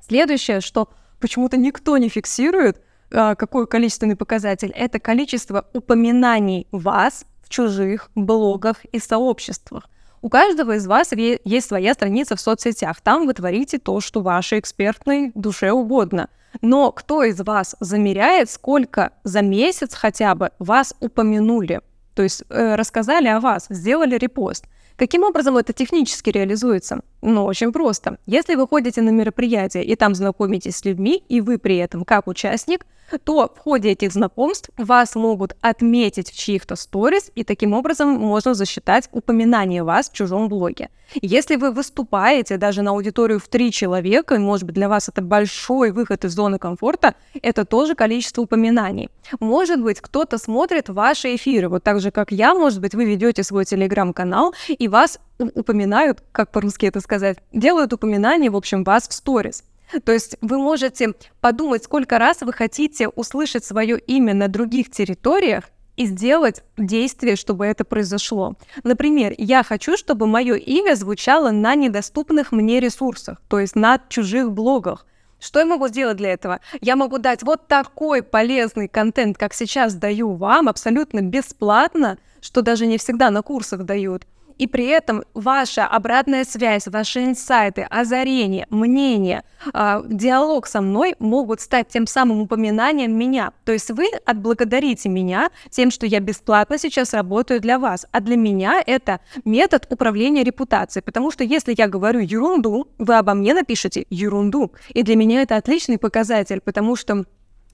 Следующее, 0.00 0.60
что 0.60 0.88
почему-то 1.20 1.56
никто 1.56 1.98
не 1.98 2.08
фиксирует– 2.08 2.80
какой 3.10 3.66
количественный 3.66 4.16
показатель? 4.16 4.70
Это 4.74 4.98
количество 4.98 5.66
упоминаний 5.74 6.66
вас 6.70 7.24
в 7.42 7.48
чужих 7.48 8.10
блогах 8.14 8.84
и 8.92 8.98
сообществах. 8.98 9.88
У 10.22 10.28
каждого 10.28 10.76
из 10.76 10.86
вас 10.86 11.12
есть 11.12 11.66
своя 11.66 11.94
страница 11.94 12.36
в 12.36 12.40
соцсетях. 12.40 13.00
Там 13.00 13.26
вы 13.26 13.32
творите 13.32 13.78
то, 13.78 14.00
что 14.00 14.20
вашей 14.20 14.58
экспертной 14.58 15.32
душе 15.34 15.72
угодно. 15.72 16.28
Но 16.62 16.92
кто 16.92 17.22
из 17.22 17.40
вас 17.40 17.76
замеряет, 17.80 18.50
сколько 18.50 19.12
за 19.24 19.40
месяц 19.40 19.94
хотя 19.94 20.34
бы 20.34 20.50
вас 20.58 20.94
упомянули? 21.00 21.80
То 22.14 22.22
есть 22.22 22.42
э, 22.50 22.74
рассказали 22.74 23.28
о 23.28 23.40
вас, 23.40 23.66
сделали 23.70 24.16
репост. 24.16 24.66
Каким 24.96 25.22
образом 25.22 25.56
это 25.56 25.72
технически 25.72 26.28
реализуется? 26.28 27.00
Ну, 27.22 27.46
очень 27.46 27.72
просто. 27.72 28.18
Если 28.26 28.54
вы 28.56 28.68
ходите 28.68 29.00
на 29.00 29.08
мероприятие 29.08 29.82
и 29.82 29.96
там 29.96 30.14
знакомитесь 30.14 30.76
с 30.76 30.84
людьми, 30.84 31.24
и 31.30 31.40
вы 31.40 31.56
при 31.56 31.78
этом 31.78 32.04
как 32.04 32.26
участник, 32.26 32.84
то 33.18 33.52
в 33.54 33.58
ходе 33.58 33.90
этих 33.90 34.12
знакомств 34.12 34.70
вас 34.76 35.14
могут 35.14 35.56
отметить 35.60 36.30
в 36.30 36.36
чьих-то 36.36 36.76
сторис, 36.76 37.30
и 37.34 37.44
таким 37.44 37.72
образом 37.72 38.10
можно 38.10 38.54
засчитать 38.54 39.08
упоминание 39.12 39.82
вас 39.82 40.10
в 40.10 40.12
чужом 40.12 40.48
блоге. 40.48 40.88
Если 41.14 41.56
вы 41.56 41.72
выступаете 41.72 42.56
даже 42.56 42.82
на 42.82 42.92
аудиторию 42.92 43.40
в 43.40 43.48
три 43.48 43.72
человека, 43.72 44.36
и, 44.36 44.38
может 44.38 44.64
быть, 44.64 44.74
для 44.74 44.88
вас 44.88 45.08
это 45.08 45.22
большой 45.22 45.90
выход 45.90 46.24
из 46.24 46.32
зоны 46.32 46.58
комфорта, 46.58 47.14
это 47.42 47.64
тоже 47.64 47.94
количество 47.94 48.42
упоминаний. 48.42 49.10
Может 49.40 49.82
быть, 49.82 50.00
кто-то 50.00 50.38
смотрит 50.38 50.88
ваши 50.88 51.34
эфиры, 51.34 51.68
вот 51.68 51.82
так 51.82 52.00
же, 52.00 52.10
как 52.12 52.30
я, 52.30 52.54
может 52.54 52.80
быть, 52.80 52.94
вы 52.94 53.04
ведете 53.06 53.42
свой 53.42 53.64
телеграм-канал, 53.64 54.54
и 54.68 54.86
вас 54.88 55.18
упоминают, 55.38 56.22
как 56.32 56.52
по-русски 56.52 56.86
это 56.86 57.00
сказать, 57.00 57.38
делают 57.52 57.92
упоминание, 57.92 58.50
в 58.50 58.56
общем, 58.56 58.84
вас 58.84 59.08
в 59.08 59.12
сторис. 59.12 59.64
То 60.04 60.12
есть 60.12 60.36
вы 60.40 60.58
можете 60.58 61.14
подумать, 61.40 61.84
сколько 61.84 62.18
раз 62.18 62.40
вы 62.42 62.52
хотите 62.52 63.08
услышать 63.08 63.64
свое 63.64 63.98
имя 63.98 64.34
на 64.34 64.48
других 64.48 64.90
территориях 64.90 65.64
и 65.96 66.06
сделать 66.06 66.62
действие, 66.76 67.36
чтобы 67.36 67.66
это 67.66 67.84
произошло. 67.84 68.54
Например, 68.84 69.34
я 69.36 69.62
хочу, 69.62 69.96
чтобы 69.96 70.26
мое 70.26 70.54
имя 70.54 70.94
звучало 70.94 71.50
на 71.50 71.74
недоступных 71.74 72.52
мне 72.52 72.80
ресурсах, 72.80 73.42
то 73.48 73.58
есть 73.58 73.76
на 73.76 74.00
чужих 74.08 74.52
блогах. 74.52 75.06
Что 75.40 75.58
я 75.58 75.66
могу 75.66 75.88
сделать 75.88 76.18
для 76.18 76.32
этого? 76.32 76.60
Я 76.80 76.96
могу 76.96 77.18
дать 77.18 77.42
вот 77.42 77.66
такой 77.66 78.22
полезный 78.22 78.88
контент, 78.88 79.38
как 79.38 79.54
сейчас 79.54 79.94
даю 79.94 80.34
вам, 80.34 80.68
абсолютно 80.68 81.22
бесплатно, 81.22 82.18
что 82.40 82.62
даже 82.62 82.86
не 82.86 82.98
всегда 82.98 83.30
на 83.30 83.42
курсах 83.42 83.84
дают 83.84 84.26
и 84.60 84.66
при 84.66 84.88
этом 84.88 85.24
ваша 85.32 85.86
обратная 85.86 86.44
связь, 86.44 86.86
ваши 86.86 87.24
инсайты, 87.24 87.86
озарения, 87.88 88.66
мнения, 88.68 89.42
э, 89.72 90.02
диалог 90.06 90.66
со 90.66 90.82
мной 90.82 91.14
могут 91.18 91.62
стать 91.62 91.88
тем 91.88 92.06
самым 92.06 92.42
упоминанием 92.42 93.10
меня. 93.10 93.52
То 93.64 93.72
есть 93.72 93.90
вы 93.90 94.04
отблагодарите 94.26 95.08
меня 95.08 95.48
тем, 95.70 95.90
что 95.90 96.04
я 96.04 96.20
бесплатно 96.20 96.76
сейчас 96.76 97.14
работаю 97.14 97.60
для 97.60 97.78
вас. 97.78 98.04
А 98.12 98.20
для 98.20 98.36
меня 98.36 98.82
это 98.86 99.20
метод 99.46 99.86
управления 99.88 100.44
репутацией, 100.44 101.02
потому 101.02 101.30
что 101.30 101.42
если 101.42 101.74
я 101.74 101.88
говорю 101.88 102.20
ерунду, 102.20 102.86
вы 102.98 103.16
обо 103.16 103.32
мне 103.32 103.54
напишите 103.54 104.04
ерунду. 104.10 104.72
И 104.90 105.02
для 105.02 105.16
меня 105.16 105.40
это 105.40 105.56
отличный 105.56 105.96
показатель, 105.96 106.60
потому 106.60 106.96
что 106.96 107.24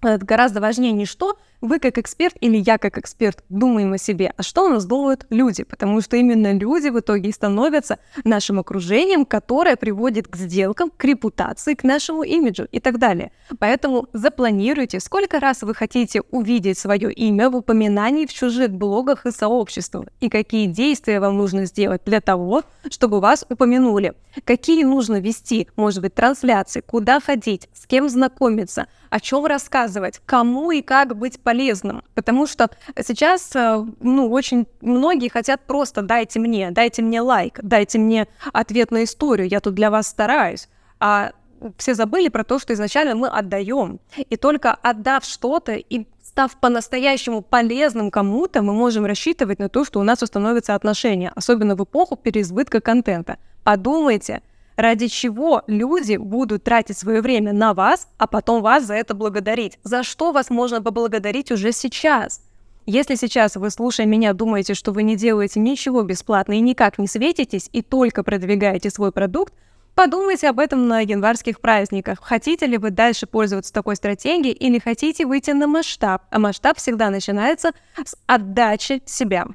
это 0.03 0.25
гораздо 0.25 0.61
важнее 0.61 0.93
не 0.93 1.07
что 1.07 1.37
вы 1.61 1.79
как 1.79 1.99
эксперт 1.99 2.37
или 2.41 2.57
я 2.57 2.79
как 2.79 2.99
эксперт 2.99 3.45
думаем 3.49 3.93
о 3.93 3.99
себе, 3.99 4.33
а 4.37 4.43
что 4.43 4.67
у 4.67 4.69
нас 4.69 4.85
думают 4.87 5.27
люди, 5.31 5.65
потому 5.65 6.01
что 6.01 6.17
именно 6.17 6.53
люди 6.53 6.89
в 6.89 6.99
итоге 6.99 7.33
становятся 7.33 7.99
нашим 8.25 8.59
окружением, 8.59 9.25
которое 9.25 9.77
приводит 9.77 10.29
к 10.29 10.37
сделкам, 10.37 10.91
к 10.97 11.05
репутации, 11.05 11.75
к 11.75 11.85
нашему 11.85 12.23
имиджу 12.23 12.67
и 12.71 12.81
так 12.81 12.99
далее. 12.99 13.33
Поэтому 13.59 14.09
запланируйте, 14.13 15.01
сколько 15.01 15.41
раз 15.41 15.63
вы 15.63 15.75
хотите 15.75 16.23
увидеть 16.31 16.79
свое 16.79 17.13
имя 17.13 17.51
в 17.51 17.57
упоминании 17.57 18.27
в 18.27 18.33
чужих 18.33 18.71
блогах 18.71 19.27
и 19.27 19.31
сообществах, 19.31 20.07
и 20.21 20.29
какие 20.29 20.67
действия 20.67 21.21
вам 21.21 21.37
нужно 21.37 21.65
сделать 21.67 22.03
для 22.05 22.21
того, 22.21 22.63
чтобы 22.91 23.21
вас 23.21 23.45
упомянули, 23.49 24.15
какие 24.45 24.85
нужно 24.85 25.21
вести, 25.21 25.69
может 25.77 26.03
быть, 26.03 26.15
трансляции, 26.15 26.81
куда 26.81 27.21
ходить, 27.21 27.69
с 27.75 27.87
кем 27.87 28.09
знакомиться, 28.09 28.87
о 29.11 29.21
чем 29.21 29.47
рассказывать, 29.47 30.21
кому 30.27 30.71
и 30.71 30.83
как 30.83 31.17
быть 31.17 31.41
полезным. 31.47 32.03
Потому 32.15 32.49
что 32.49 32.71
сейчас, 33.01 33.55
э, 33.55 33.87
ну, 34.01 34.33
очень 34.33 34.67
многие 34.81 35.29
хотят 35.29 35.61
просто 35.65 36.03
дайте 36.03 36.41
мне, 36.41 36.73
дайте 36.73 37.03
мне 37.03 37.21
лайк, 37.21 37.61
дайте 37.63 38.01
мне 38.01 38.27
ответ 38.53 38.91
на 38.91 39.05
историю, 39.05 39.47
я 39.49 39.61
тут 39.61 39.75
для 39.75 39.93
вас 39.93 40.09
стараюсь. 40.09 40.69
А 40.99 41.31
все 41.77 41.95
забыли 41.95 42.31
про 42.31 42.43
то, 42.43 42.59
что 42.59 42.73
изначально 42.73 43.15
мы 43.15 43.29
отдаем. 43.29 44.01
И 44.17 44.37
только 44.37 44.75
отдав 44.75 45.25
что-то 45.25 45.75
и 45.75 46.07
став 46.25 46.57
по-настоящему 46.61 47.43
полезным 47.43 48.11
кому-то, 48.11 48.63
мы 48.63 48.73
можем 48.73 49.07
рассчитывать 49.07 49.61
на 49.61 49.69
то, 49.69 49.85
что 49.85 50.01
у 50.01 50.03
нас 50.03 50.23
установятся 50.23 50.75
отношения, 50.75 51.31
особенно 51.37 51.77
в 51.77 51.85
эпоху 51.85 52.17
переизбытка 52.17 52.81
контента. 52.81 53.37
Подумайте, 53.63 54.43
ради 54.77 55.09
чего 55.09 55.63
люди 55.67 56.17
будут 56.17 56.65
тратить 56.65 56.99
свое 56.99 57.23
время 57.23 57.53
на 57.53 57.75
вас, 57.75 58.09
а 58.19 58.27
потом 58.27 58.63
вас 58.63 58.85
за 58.85 58.95
это 58.95 59.15
благодарить. 59.15 59.79
За 59.83 60.03
что 60.03 60.33
вас 60.33 60.51
можно 60.51 60.83
поблагодарить 60.83 61.51
уже 61.51 61.73
сейчас? 61.73 62.43
Если 62.85 63.17
сейчас 63.17 63.57
вы, 63.57 63.71
слушая 63.71 64.07
меня, 64.07 64.33
думаете, 64.33 64.75
что 64.75 64.93
вы 64.93 65.03
не 65.03 65.17
делаете 65.17 65.59
ничего 65.59 66.03
бесплатно 66.03 66.53
и 66.53 66.61
никак 66.61 66.99
не 66.99 67.09
светитесь, 67.09 67.69
и 67.73 67.83
только 67.83 68.23
продвигаете 68.23 68.91
свой 68.91 69.11
продукт, 69.11 69.53
подумайте 69.97 70.49
об 70.49 70.61
этом 70.61 70.87
на 70.87 71.01
январских 71.01 71.61
праздниках. 71.61 72.21
Хотите 72.23 72.67
ли 72.67 72.79
вы 72.79 72.91
дальше 72.91 73.27
пользоваться 73.27 73.73
такой 73.73 73.97
стратегией 73.97 74.53
или 74.53 74.79
хотите 74.79 75.27
выйти 75.27 75.51
на 75.51 75.67
масштаб? 75.67 76.23
А 76.31 76.39
масштаб 76.39 76.77
всегда 76.77 77.11
начинается 77.11 77.73
с 78.05 78.15
отдачи 78.27 79.03
себя. 79.05 79.47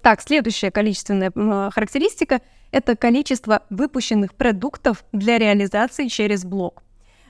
Так, 0.00 0.20
следующая 0.20 0.70
количественная 0.70 1.30
характеристика– 1.70 2.40
это 2.72 2.96
количество 2.96 3.62
выпущенных 3.70 4.34
продуктов 4.34 5.04
для 5.12 5.38
реализации 5.38 6.08
через 6.08 6.44
блог. 6.44 6.82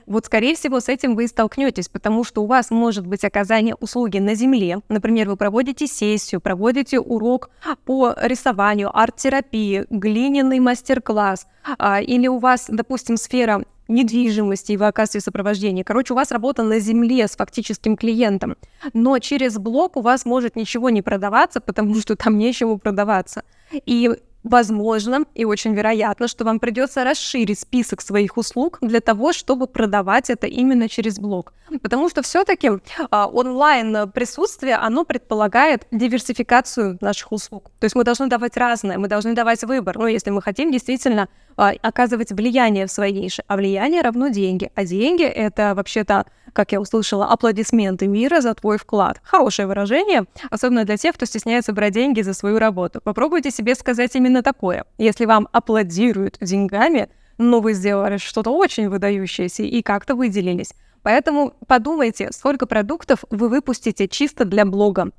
Вот, 0.05 0.25
скорее 0.25 0.55
всего, 0.55 0.79
с 0.79 0.89
этим 0.89 1.15
вы 1.15 1.25
и 1.25 1.27
столкнетесь, 1.27 1.87
потому 1.87 2.23
что 2.23 2.43
у 2.43 2.45
вас 2.45 2.71
может 2.71 3.07
быть 3.07 3.23
оказание 3.23 3.75
услуги 3.75 4.17
на 4.17 4.35
земле. 4.35 4.79
Например, 4.89 5.29
вы 5.29 5.37
проводите 5.37 5.87
сессию, 5.87 6.41
проводите 6.41 6.99
урок 6.99 7.49
по 7.85 8.13
рисованию, 8.21 8.97
арт-терапии, 8.97 9.85
глиняный 9.89 10.59
мастер-класс, 10.59 11.47
а, 11.77 12.01
или 12.01 12.27
у 12.27 12.39
вас, 12.39 12.65
допустим, 12.67 13.15
сфера 13.15 13.63
недвижимости, 13.87 14.73
и 14.73 14.77
вы 14.77 14.87
оказываете 14.87 15.25
сопровождение. 15.25 15.83
Короче, 15.83 16.13
у 16.13 16.15
вас 16.15 16.31
работа 16.31 16.63
на 16.63 16.79
земле 16.79 17.27
с 17.27 17.35
фактическим 17.35 17.95
клиентом, 17.95 18.55
но 18.93 19.19
через 19.19 19.57
блог 19.57 19.97
у 19.97 20.01
вас 20.01 20.25
может 20.25 20.55
ничего 20.55 20.89
не 20.89 21.01
продаваться, 21.01 21.61
потому 21.65 21.95
что 21.95 22.15
там 22.15 22.37
нечему 22.37 22.77
продаваться. 22.77 23.43
И 23.71 24.11
Возможно 24.43 25.25
и 25.35 25.45
очень 25.45 25.73
вероятно, 25.73 26.27
что 26.27 26.43
вам 26.43 26.59
придется 26.59 27.03
расширить 27.03 27.59
список 27.59 28.01
своих 28.01 28.37
услуг 28.37 28.77
для 28.81 28.99
того, 28.99 29.31
чтобы 29.31 29.67
продавать 29.67 30.29
это 30.29 30.47
именно 30.47 30.89
через 30.89 31.17
блог. 31.17 31.53
Потому 31.81 32.09
что 32.09 32.21
все-таки 32.21 32.69
а, 33.09 33.27
онлайн 33.27 34.11
присутствие, 34.11 34.75
оно 34.75 35.05
предполагает 35.05 35.87
диверсификацию 35.91 36.97
наших 36.99 37.31
услуг. 37.31 37.71
То 37.79 37.85
есть 37.85 37.95
мы 37.95 38.03
должны 38.03 38.27
давать 38.27 38.57
разное, 38.57 38.97
мы 38.97 39.07
должны 39.07 39.33
давать 39.33 39.63
выбор. 39.63 39.97
Ну, 39.97 40.07
если 40.07 40.29
мы 40.29 40.41
хотим 40.41 40.71
действительно 40.71 41.29
а, 41.55 41.71
оказывать 41.81 42.31
влияние 42.31 42.87
в 42.87 42.91
своей 42.91 43.13
нише. 43.13 43.43
А 43.47 43.55
влияние 43.55 44.01
равно 44.01 44.27
деньги. 44.27 44.71
А 44.75 44.85
деньги— 44.85 45.23
это 45.23 45.73
вообще-то, 45.75 46.25
как 46.53 46.71
я 46.71 46.79
услышала, 46.79 47.25
аплодисменты 47.25 48.07
мира 48.07 48.41
за 48.41 48.53
твой 48.53 48.77
вклад. 48.77 49.19
Хорошее 49.23 49.67
выражение, 49.67 50.25
особенно 50.49 50.85
для 50.85 50.97
тех, 50.97 51.15
кто 51.15 51.25
стесняется 51.25 51.73
брать 51.73 51.93
деньги 51.93 52.21
за 52.21 52.33
свою 52.33 52.59
работу. 52.59 53.01
Попробуйте 53.03 53.51
себе 53.51 53.75
сказать 53.75 54.15
именно 54.15 54.43
такое. 54.43 54.85
Если 54.97 55.25
вам 55.25 55.47
аплодируют 55.51 56.37
деньгами, 56.39 57.09
но 57.37 57.59
вы 57.59 57.73
сделали 57.73 58.17
что-то 58.17 58.51
очень 58.51 58.89
выдающееся 58.89 59.63
и 59.63 59.81
как-то 59.81 60.15
выделились. 60.15 60.73
Поэтому 61.01 61.53
подумайте, 61.67 62.29
сколько 62.31 62.65
продуктов 62.65 63.25
вы 63.29 63.49
выпустите 63.49 64.07
чисто 64.07 64.45
для 64.45 64.65
блога. 64.65 65.11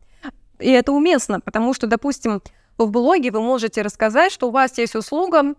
И 0.58 0.70
это 0.70 0.92
уместно, 0.92 1.40
потому 1.40 1.74
что, 1.74 1.86
допустим, 1.86 2.40
в 2.78 2.90
блоге 2.90 3.30
вы 3.30 3.40
можете 3.40 3.82
рассказать, 3.82 4.32
что 4.32 4.48
у 4.48 4.50
вас 4.50 4.78
есть 4.78 4.94
услуга 4.94 5.54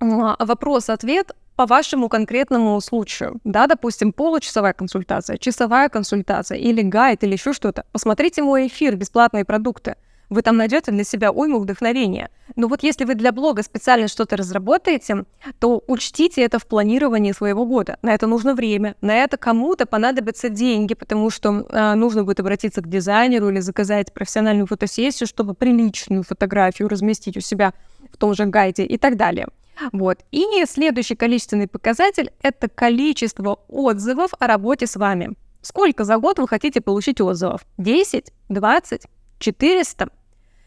вопрос-ответ 0.00 1.32
по 1.62 1.66
вашему 1.66 2.08
конкретному 2.08 2.80
случаю. 2.80 3.38
Да, 3.44 3.68
допустим, 3.68 4.12
получасовая 4.12 4.72
консультация, 4.72 5.38
часовая 5.38 5.88
консультация 5.88 6.58
или 6.58 6.82
гайд 6.82 7.22
или 7.22 7.34
еще 7.34 7.52
что-то. 7.52 7.84
Посмотрите 7.92 8.42
мой 8.42 8.66
эфир 8.66 8.96
«Бесплатные 8.96 9.44
продукты». 9.44 9.94
Вы 10.28 10.42
там 10.42 10.56
найдете 10.56 10.90
для 10.90 11.04
себя 11.04 11.30
уйму 11.30 11.60
вдохновения. 11.60 12.30
Но 12.56 12.66
вот 12.66 12.82
если 12.82 13.04
вы 13.04 13.14
для 13.14 13.30
блога 13.30 13.62
специально 13.62 14.08
что-то 14.08 14.36
разработаете, 14.36 15.24
то 15.60 15.84
учтите 15.86 16.42
это 16.42 16.58
в 16.58 16.66
планировании 16.66 17.30
своего 17.30 17.64
года. 17.64 17.96
На 18.02 18.12
это 18.12 18.26
нужно 18.26 18.54
время, 18.54 18.96
на 19.00 19.14
это 19.14 19.36
кому-то 19.36 19.86
понадобятся 19.86 20.48
деньги, 20.48 20.94
потому 20.94 21.30
что 21.30 21.64
э, 21.68 21.94
нужно 21.94 22.24
будет 22.24 22.40
обратиться 22.40 22.80
к 22.80 22.88
дизайнеру 22.88 23.50
или 23.50 23.60
заказать 23.60 24.12
профессиональную 24.12 24.66
фотосессию, 24.66 25.28
чтобы 25.28 25.54
приличную 25.54 26.24
фотографию 26.24 26.88
разместить 26.88 27.36
у 27.36 27.40
себя 27.40 27.72
в 28.12 28.16
том 28.16 28.34
же 28.34 28.46
гайде 28.46 28.84
и 28.84 28.98
так 28.98 29.16
далее. 29.16 29.46
Вот. 29.92 30.18
И 30.30 30.44
следующий 30.66 31.14
количественный 31.14 31.66
показатель– 31.66 32.30
это 32.42 32.68
количество 32.68 33.60
отзывов 33.68 34.30
о 34.38 34.46
работе 34.46 34.86
с 34.86 34.96
вами. 34.96 35.34
Сколько 35.62 36.04
за 36.04 36.18
год 36.18 36.38
вы 36.38 36.48
хотите 36.48 36.80
получить 36.80 37.20
отзывов? 37.20 37.62
10? 37.78 38.32
20? 38.48 39.06
400? 39.38 40.08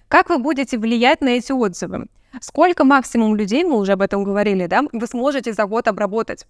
Как 0.07 0.29
вы 0.29 0.37
будете 0.37 0.77
влиять 0.77 1.21
на 1.21 1.29
эти 1.29 1.51
отзывы? 1.51 2.07
Сколько 2.41 2.83
максимум 2.83 3.35
людей, 3.35 3.63
мы 3.63 3.77
уже 3.77 3.93
об 3.93 4.01
этом 4.01 4.23
говорили, 4.23 4.67
да, 4.67 4.83
вы 4.91 5.07
сможете 5.07 5.53
за 5.53 5.65
год 5.65 5.87
обработать? 5.87 6.45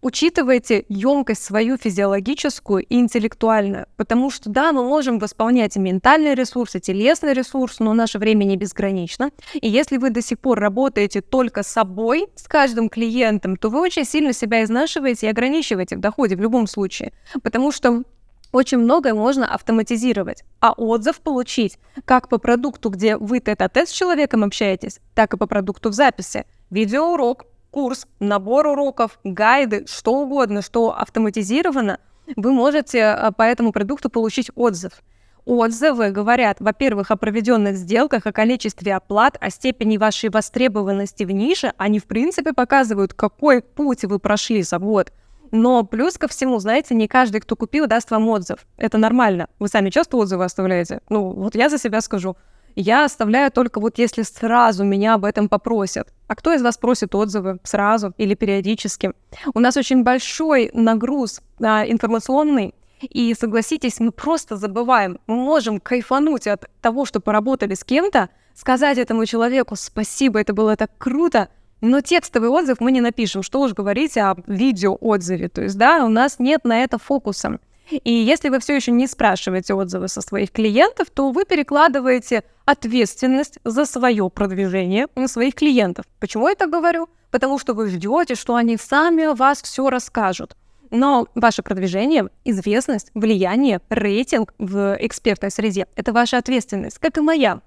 Учитывайте 0.00 0.84
емкость 0.88 1.42
свою 1.42 1.76
физиологическую 1.76 2.84
и 2.84 2.96
интеллектуальную, 2.96 3.86
потому 3.96 4.30
что 4.30 4.50
да, 4.50 4.72
мы 4.72 4.84
можем 4.84 5.18
восполнять 5.18 5.76
и 5.76 5.80
ментальный 5.80 6.34
ресурс, 6.34 6.76
и 6.76 6.80
телесный 6.80 7.32
ресурс, 7.32 7.80
но 7.80 7.94
наше 7.94 8.18
время 8.18 8.44
не 8.44 8.56
безгранично. 8.56 9.30
И 9.54 9.68
если 9.68 9.96
вы 9.96 10.10
до 10.10 10.22
сих 10.22 10.38
пор 10.38 10.58
работаете 10.60 11.20
только 11.20 11.62
с 11.62 11.68
собой, 11.68 12.28
с 12.34 12.46
каждым 12.48 12.88
клиентом, 12.88 13.56
то 13.56 13.70
вы 13.70 13.80
очень 13.80 14.04
сильно 14.04 14.32
себя 14.32 14.62
изнашиваете 14.64 15.26
и 15.26 15.30
ограничиваете 15.30 15.96
в 15.96 16.00
доходе 16.00 16.36
в 16.36 16.40
любом 16.40 16.66
случае, 16.66 17.12
потому 17.42 17.72
что 17.72 18.02
очень 18.50 18.78
многое 18.78 19.12
можно 19.12 19.52
автоматизировать, 19.52 20.42
а 20.60 20.72
отзыв 20.72 21.20
получить 21.20 21.78
как 22.04 22.28
по 22.28 22.38
продукту, 22.38 22.88
где 22.88 23.16
вы 23.16 23.40
тет-а-тет 23.40 23.88
с 23.88 23.92
человеком 23.92 24.42
общаетесь, 24.42 25.00
так 25.14 25.34
и 25.34 25.36
по 25.36 25.46
продукту 25.46 25.90
в 25.90 25.92
записи. 25.92 26.46
Видеоурок, 26.70 27.44
курс, 27.70 28.06
набор 28.20 28.66
уроков, 28.66 29.18
гайды, 29.24 29.84
что 29.86 30.14
угодно, 30.14 30.62
что 30.62 30.96
автоматизировано, 30.96 32.00
вы 32.36 32.52
можете 32.52 32.98
э, 32.98 33.30
по 33.32 33.42
этому 33.42 33.72
продукту 33.72 34.10
получить 34.10 34.50
отзыв. 34.54 34.92
Отзывы 35.44 36.10
говорят, 36.10 36.58
во-первых, 36.60 37.10
о 37.10 37.16
проведенных 37.16 37.76
сделках, 37.76 38.26
о 38.26 38.32
количестве 38.32 38.94
оплат, 38.94 39.38
о 39.40 39.48
степени 39.48 39.96
вашей 39.96 40.28
востребованности 40.28 41.24
в 41.24 41.30
нише. 41.30 41.72
Они, 41.78 41.98
в 41.98 42.04
принципе, 42.04 42.52
показывают, 42.52 43.14
какой 43.14 43.62
путь 43.62 44.04
вы 44.04 44.18
прошли 44.18 44.62
за 44.62 44.78
год. 44.78 45.10
Но 45.50 45.84
плюс 45.84 46.18
ко 46.18 46.28
всему, 46.28 46.58
знаете, 46.58 46.94
не 46.94 47.08
каждый, 47.08 47.40
кто 47.40 47.56
купил, 47.56 47.86
даст 47.86 48.10
вам 48.10 48.28
отзыв. 48.28 48.66
Это 48.76 48.98
нормально. 48.98 49.48
Вы 49.58 49.68
сами 49.68 49.88
часто 49.88 50.18
отзывы 50.18 50.44
оставляете? 50.44 51.00
Ну, 51.08 51.30
вот 51.30 51.54
я 51.54 51.70
за 51.70 51.78
себя 51.78 52.02
скажу 52.02 52.36
я 52.80 53.04
оставляю 53.04 53.50
только 53.50 53.80
вот 53.80 53.98
если 53.98 54.22
сразу 54.22 54.84
меня 54.84 55.14
об 55.14 55.24
этом 55.24 55.48
попросят. 55.48 56.12
А 56.26 56.36
кто 56.36 56.52
из 56.52 56.62
вас 56.62 56.76
просит 56.78 57.14
отзывы 57.14 57.58
сразу 57.64 58.14
или 58.18 58.34
периодически? 58.34 59.12
У 59.54 59.60
нас 59.60 59.76
очень 59.76 60.04
большой 60.04 60.70
нагруз 60.72 61.40
а, 61.60 61.84
информационный, 61.86 62.74
и 63.00 63.34
согласитесь, 63.34 64.00
мы 64.00 64.10
просто 64.10 64.56
забываем. 64.56 65.20
Мы 65.26 65.36
можем 65.36 65.80
кайфануть 65.80 66.46
от 66.46 66.68
того, 66.80 67.04
что 67.04 67.20
поработали 67.20 67.74
с 67.74 67.84
кем-то, 67.84 68.28
сказать 68.54 68.98
этому 68.98 69.24
человеку 69.24 69.76
спасибо, 69.76 70.40
это 70.40 70.52
было 70.52 70.76
так 70.76 70.90
круто, 70.98 71.48
но 71.80 72.00
текстовый 72.00 72.48
отзыв 72.48 72.80
мы 72.80 72.90
не 72.90 73.00
напишем. 73.00 73.42
Что 73.42 73.60
уж 73.60 73.72
говорить 73.72 74.16
о 74.16 74.36
видеоотзыве. 74.46 75.48
То 75.48 75.62
есть, 75.62 75.78
да, 75.78 76.04
у 76.04 76.08
нас 76.08 76.38
нет 76.38 76.64
на 76.64 76.82
это 76.82 76.98
фокуса. 76.98 77.60
И 77.90 78.12
если 78.12 78.50
вы 78.50 78.58
все 78.58 78.76
еще 78.76 78.92
не 78.92 79.06
спрашиваете 79.06 79.74
отзывы 79.74 80.08
со 80.08 80.20
своих 80.20 80.52
клиентов, 80.52 81.08
то 81.10 81.30
вы 81.30 81.44
перекладываете 81.44 82.44
ответственность 82.64 83.58
за 83.64 83.86
свое 83.86 84.28
продвижение 84.28 85.06
на 85.14 85.28
своих 85.28 85.54
клиентов. 85.54 86.04
Почему 86.20 86.48
я 86.48 86.54
так 86.54 86.70
говорю? 86.70 87.08
Потому 87.30 87.58
что 87.58 87.74
вы 87.74 87.88
ждете, 87.88 88.34
что 88.34 88.54
они 88.54 88.76
сами 88.76 89.34
вас 89.34 89.62
все 89.62 89.88
расскажут. 89.88 90.56
Но 90.90 91.28
ваше 91.34 91.62
продвижение, 91.62 92.28
известность, 92.44 93.10
влияние, 93.14 93.80
рейтинг 93.90 94.54
в 94.58 94.96
экспертной 95.00 95.50
среде– 95.50 95.86
это 95.96 96.12
ваша 96.12 96.38
ответственность, 96.38 96.98
как 96.98 97.18
и 97.18 97.20
моя. 97.20 97.60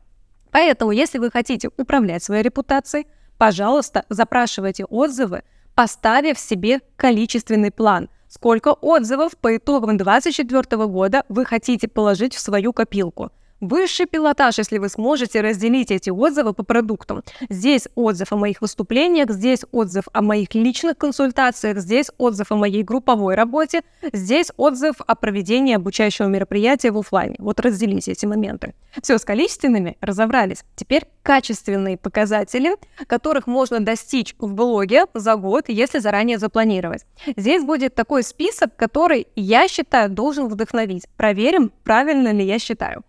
Поэтому, 0.51 0.91
если 0.91 1.19
вы 1.19 1.29
хотите 1.29 1.69
управлять 1.77 2.23
своей 2.23 2.41
репутацией, 2.41 3.07
пожалуйста, 3.37 4.05
запрашивайте 4.09 4.85
отзывы, 4.85 5.43
поставив 5.75 6.37
себе 6.39 6.81
количественный 6.95 7.71
план– 7.71 8.09
сколько 8.31 8.69
отзывов 8.69 9.35
по 9.37 9.57
итогам 9.57 9.97
2024 9.97 10.87
года 10.87 11.25
вы 11.27 11.43
хотите 11.43 11.89
положить 11.89 12.33
в 12.33 12.39
свою 12.39 12.71
копилку. 12.71 13.29
Высший 13.61 14.07
пилотаж, 14.07 14.57
если 14.57 14.79
вы 14.79 14.89
сможете 14.89 15.41
разделить 15.41 15.91
эти 15.91 16.09
отзывы 16.09 16.53
по 16.53 16.63
продуктам. 16.63 17.23
Здесь 17.49 17.87
отзыв 17.95 18.33
о 18.33 18.35
моих 18.35 18.61
выступлениях, 18.61 19.29
здесь 19.31 19.63
отзыв 19.71 20.05
о 20.11 20.21
моих 20.21 20.53
личных 20.55 20.97
консультациях, 20.97 21.77
здесь 21.77 22.11
отзыв 22.17 22.51
о 22.51 22.55
моей 22.55 22.83
групповой 22.83 23.35
работе, 23.35 23.81
здесь 24.11 24.51
отзыв 24.57 24.95
о 25.05 25.15
проведении 25.15 25.75
обучающего 25.75 26.27
мероприятия 26.27 26.91
в 26.91 26.97
офлайне. 26.97 27.35
Вот 27.39 27.59
разделите 27.59 28.11
эти 28.11 28.25
моменты. 28.25 28.73
Все, 29.01 29.17
с 29.17 29.23
количественными 29.23 29.97
разобрались. 30.01 30.63
Теперь 30.75 31.05
качественные 31.23 31.97
показатели, 31.97 32.75
которых 33.07 33.47
можно 33.47 33.79
достичь 33.79 34.35
в 34.39 34.53
блоге 34.53 35.05
за 35.13 35.35
год, 35.35 35.65
если 35.67 35.99
заранее 35.99 36.39
запланировать. 36.39 37.05
Здесь 37.37 37.63
будет 37.63 37.95
такой 37.95 38.23
список, 38.23 38.75
который, 38.75 39.27
я 39.35 39.67
считаю, 39.67 40.09
должен 40.09 40.47
вдохновить. 40.47 41.05
Проверим, 41.15 41.71
правильно 41.83 42.31
ли 42.31 42.43
я 42.43 42.57
считаю. 42.59 43.03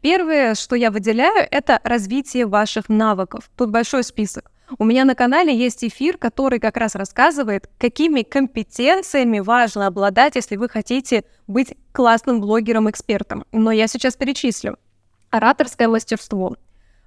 Первое, 0.00 0.54
что 0.54 0.76
я 0.76 0.90
выделяю, 0.90 1.46
это 1.50 1.80
развитие 1.82 2.46
ваших 2.46 2.88
навыков. 2.88 3.50
Тут 3.56 3.70
большой 3.70 4.04
список. 4.04 4.50
У 4.78 4.84
меня 4.84 5.04
на 5.04 5.14
канале 5.14 5.56
есть 5.56 5.82
эфир, 5.82 6.18
который 6.18 6.60
как 6.60 6.76
раз 6.76 6.94
рассказывает, 6.94 7.70
какими 7.78 8.22
компетенциями 8.22 9.40
важно 9.40 9.86
обладать, 9.86 10.36
если 10.36 10.56
вы 10.56 10.68
хотите 10.68 11.24
быть 11.46 11.74
классным 11.92 12.40
блогером-экспертом. 12.40 13.44
Но 13.50 13.72
я 13.72 13.88
сейчас 13.88 14.14
перечислю. 14.14 14.78
Ораторское 15.30 15.88
мастерство. 15.88 16.56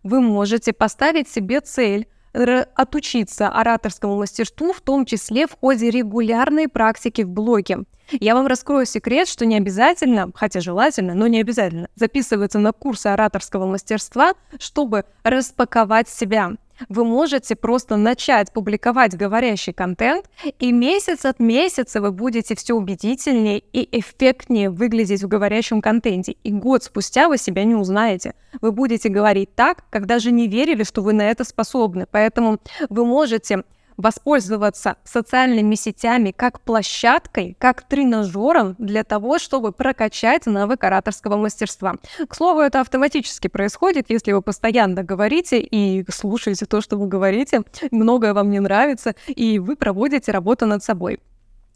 Вы 0.04 0.22
можете 0.22 0.74
поставить 0.74 1.30
себе 1.30 1.62
цель 1.62 2.08
отучиться 2.34 3.50
ораторскому 3.50 4.18
мастерству, 4.18 4.74
в 4.74 4.82
том 4.82 5.06
числе 5.06 5.48
в 5.48 5.52
ходе 5.60 5.92
регулярной 5.92 6.68
практики 6.68 7.22
в 7.22 7.30
блоге. 7.30 7.80
Я 8.20 8.36
вам 8.36 8.48
раскрою 8.48 8.86
секрет, 8.86 9.28
что 9.28 9.46
не 9.46 9.58
обязательно, 9.58 10.32
хотя 10.36 10.60
желательно, 10.60 11.14
но 11.14 11.28
не 11.28 11.40
обязательно, 11.40 11.88
записываться 11.96 12.60
на 12.60 12.72
курсы 12.72 13.08
ораторского 13.08 13.66
мастерства, 13.66 14.34
чтобы 14.60 15.06
распаковать 15.24 16.10
себя 16.10 16.54
вы 16.90 17.06
можете 17.06 17.56
просто 17.56 17.96
начать 17.98 18.52
публиковать 18.52 19.16
говорящий 19.16 19.74
контент, 19.74 20.30
и 20.60 20.72
месяц 20.72 21.26
от 21.26 21.40
месяца 21.40 22.02
вы 22.02 22.12
будете 22.12 22.56
все 22.56 22.74
убедительнее 22.74 23.60
и 23.60 24.00
эффектнее 24.00 24.70
выглядеть 24.70 25.24
в 25.24 25.28
говорящем 25.28 25.82
контенте. 25.82 26.36
И 26.44 26.52
год 26.52 26.84
спустя 26.84 27.28
вы 27.28 27.38
себя 27.38 27.64
не 27.64 27.76
узнаете. 27.76 28.34
Вы 28.62 28.72
будете 28.72 29.10
говорить 29.10 29.54
так, 29.56 29.86
как 29.90 30.06
даже 30.06 30.32
не 30.32 30.48
верили, 30.48 30.84
что 30.84 31.02
вы 31.02 31.14
на 31.14 31.30
это 31.30 31.44
способны. 31.44 32.06
Поэтому 32.10 32.60
вы 32.90 33.06
можете 33.06 33.64
воспользоваться 33.98 34.98
социальными 35.04 35.76
сетями 35.76 36.32
как 36.32 36.62
площадкой, 36.62 37.56
как 37.60 37.84
тренажером 37.84 38.76
для 38.78 39.04
того, 39.04 39.40
чтобы 39.40 39.72
прокачать 39.72 40.46
навык 40.46 40.84
ораторского 40.84 41.38
мастерства. 41.38 41.96
К 42.28 42.36
слову, 42.36 42.62
это 42.62 42.82
автоматически 42.82 43.48
происходит, 43.48 44.10
если 44.10 44.32
вы 44.32 44.42
постоянно 44.42 45.04
говорите 45.04 45.60
и 45.60 46.06
слушаете 46.12 46.66
то, 46.66 46.82
что 46.82 46.98
вы 46.98 47.08
говорите, 47.08 47.62
многое 47.92 48.34
вам 48.34 48.50
не 48.50 48.60
нравится, 48.60 49.16
и 49.28 49.60
вы 49.60 49.76
проводите 49.76 50.32
работу 50.32 50.66
над 50.66 50.84
собой. 50.84 51.20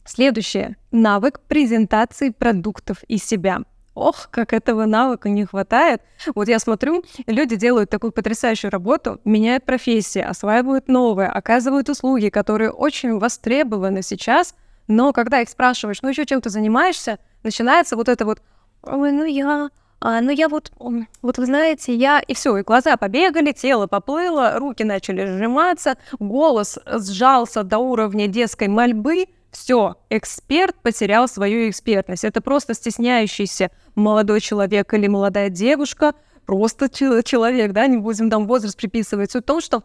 Следующее. 0.06 0.78
Навык 0.92 1.40
презентации 1.48 2.30
продуктов 2.30 3.04
и 3.08 3.18
себя 3.18 3.64
ох, 3.96 4.28
как 4.30 4.54
этого 4.54 4.86
навыка 4.86 5.30
не 5.30 5.46
хватает. 5.46 6.02
Вот 6.36 6.48
я 6.48 6.60
смотрю, 6.60 7.04
люди 7.26 7.56
делают 7.56 7.90
такую 7.90 8.12
потрясающую 8.12 8.70
работу, 8.70 9.20
меняют 9.26 9.64
профессии, 9.64 10.22
осваивают 10.22 10.88
новые, 10.88 11.30
оказывают 11.30 11.90
услуги, 11.90 12.30
которые 12.30 12.70
очень 12.70 13.18
востребованы 13.18 14.04
сейчас, 14.04 14.54
но 14.88 15.14
когда 15.14 15.42
их 15.42 15.50
спрашиваешь, 15.50 16.02
ну 16.02 16.10
еще 16.10 16.26
чем 16.26 16.42
ты 16.42 16.50
занимаешься, 16.50 17.18
начинается 17.42 17.96
вот 17.96 18.10
это 18.10 18.26
вот, 18.26 18.42
ой, 18.84 19.12
ну 19.12 19.24
я, 19.24 19.70
а, 20.02 20.22
ну 20.22 20.30
я 20.30 20.50
вот, 20.50 20.72
вот 20.78 21.38
вы 21.38 21.46
знаете, 21.46 21.96
я... 21.96 22.20
И 22.20 22.34
все, 22.34 22.58
и 22.58 22.64
глаза 22.64 22.98
побегали, 22.98 23.52
тело 23.54 23.88
поплыло, 23.88 24.60
руки 24.60 24.84
начали 24.84 25.26
сжиматься, 25.26 25.98
голос 26.20 26.78
сжался 26.86 27.64
до 27.64 27.80
уровня 27.80 28.28
детской 28.28 28.68
мольбы, 28.68 29.26
все, 29.56 29.96
эксперт 30.10 30.76
потерял 30.82 31.28
свою 31.28 31.70
экспертность. 31.70 32.24
Это 32.24 32.42
просто 32.42 32.74
стесняющийся 32.74 33.72
молодой 33.96 34.42
человек 34.42 34.94
или 34.94 35.08
молодая 35.08 35.50
девушка, 35.50 36.14
просто 36.46 36.90
человек, 36.90 37.72
да, 37.72 37.88
не 37.88 37.98
будем 37.98 38.30
там 38.30 38.48
возраст 38.48 38.78
приписывать. 38.78 39.32
Суть 39.32 39.44
в 39.44 39.48
том, 39.48 39.62
что 39.62 39.84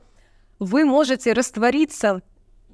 вы 0.59 0.85
можете 0.85 1.33
раствориться 1.33 2.21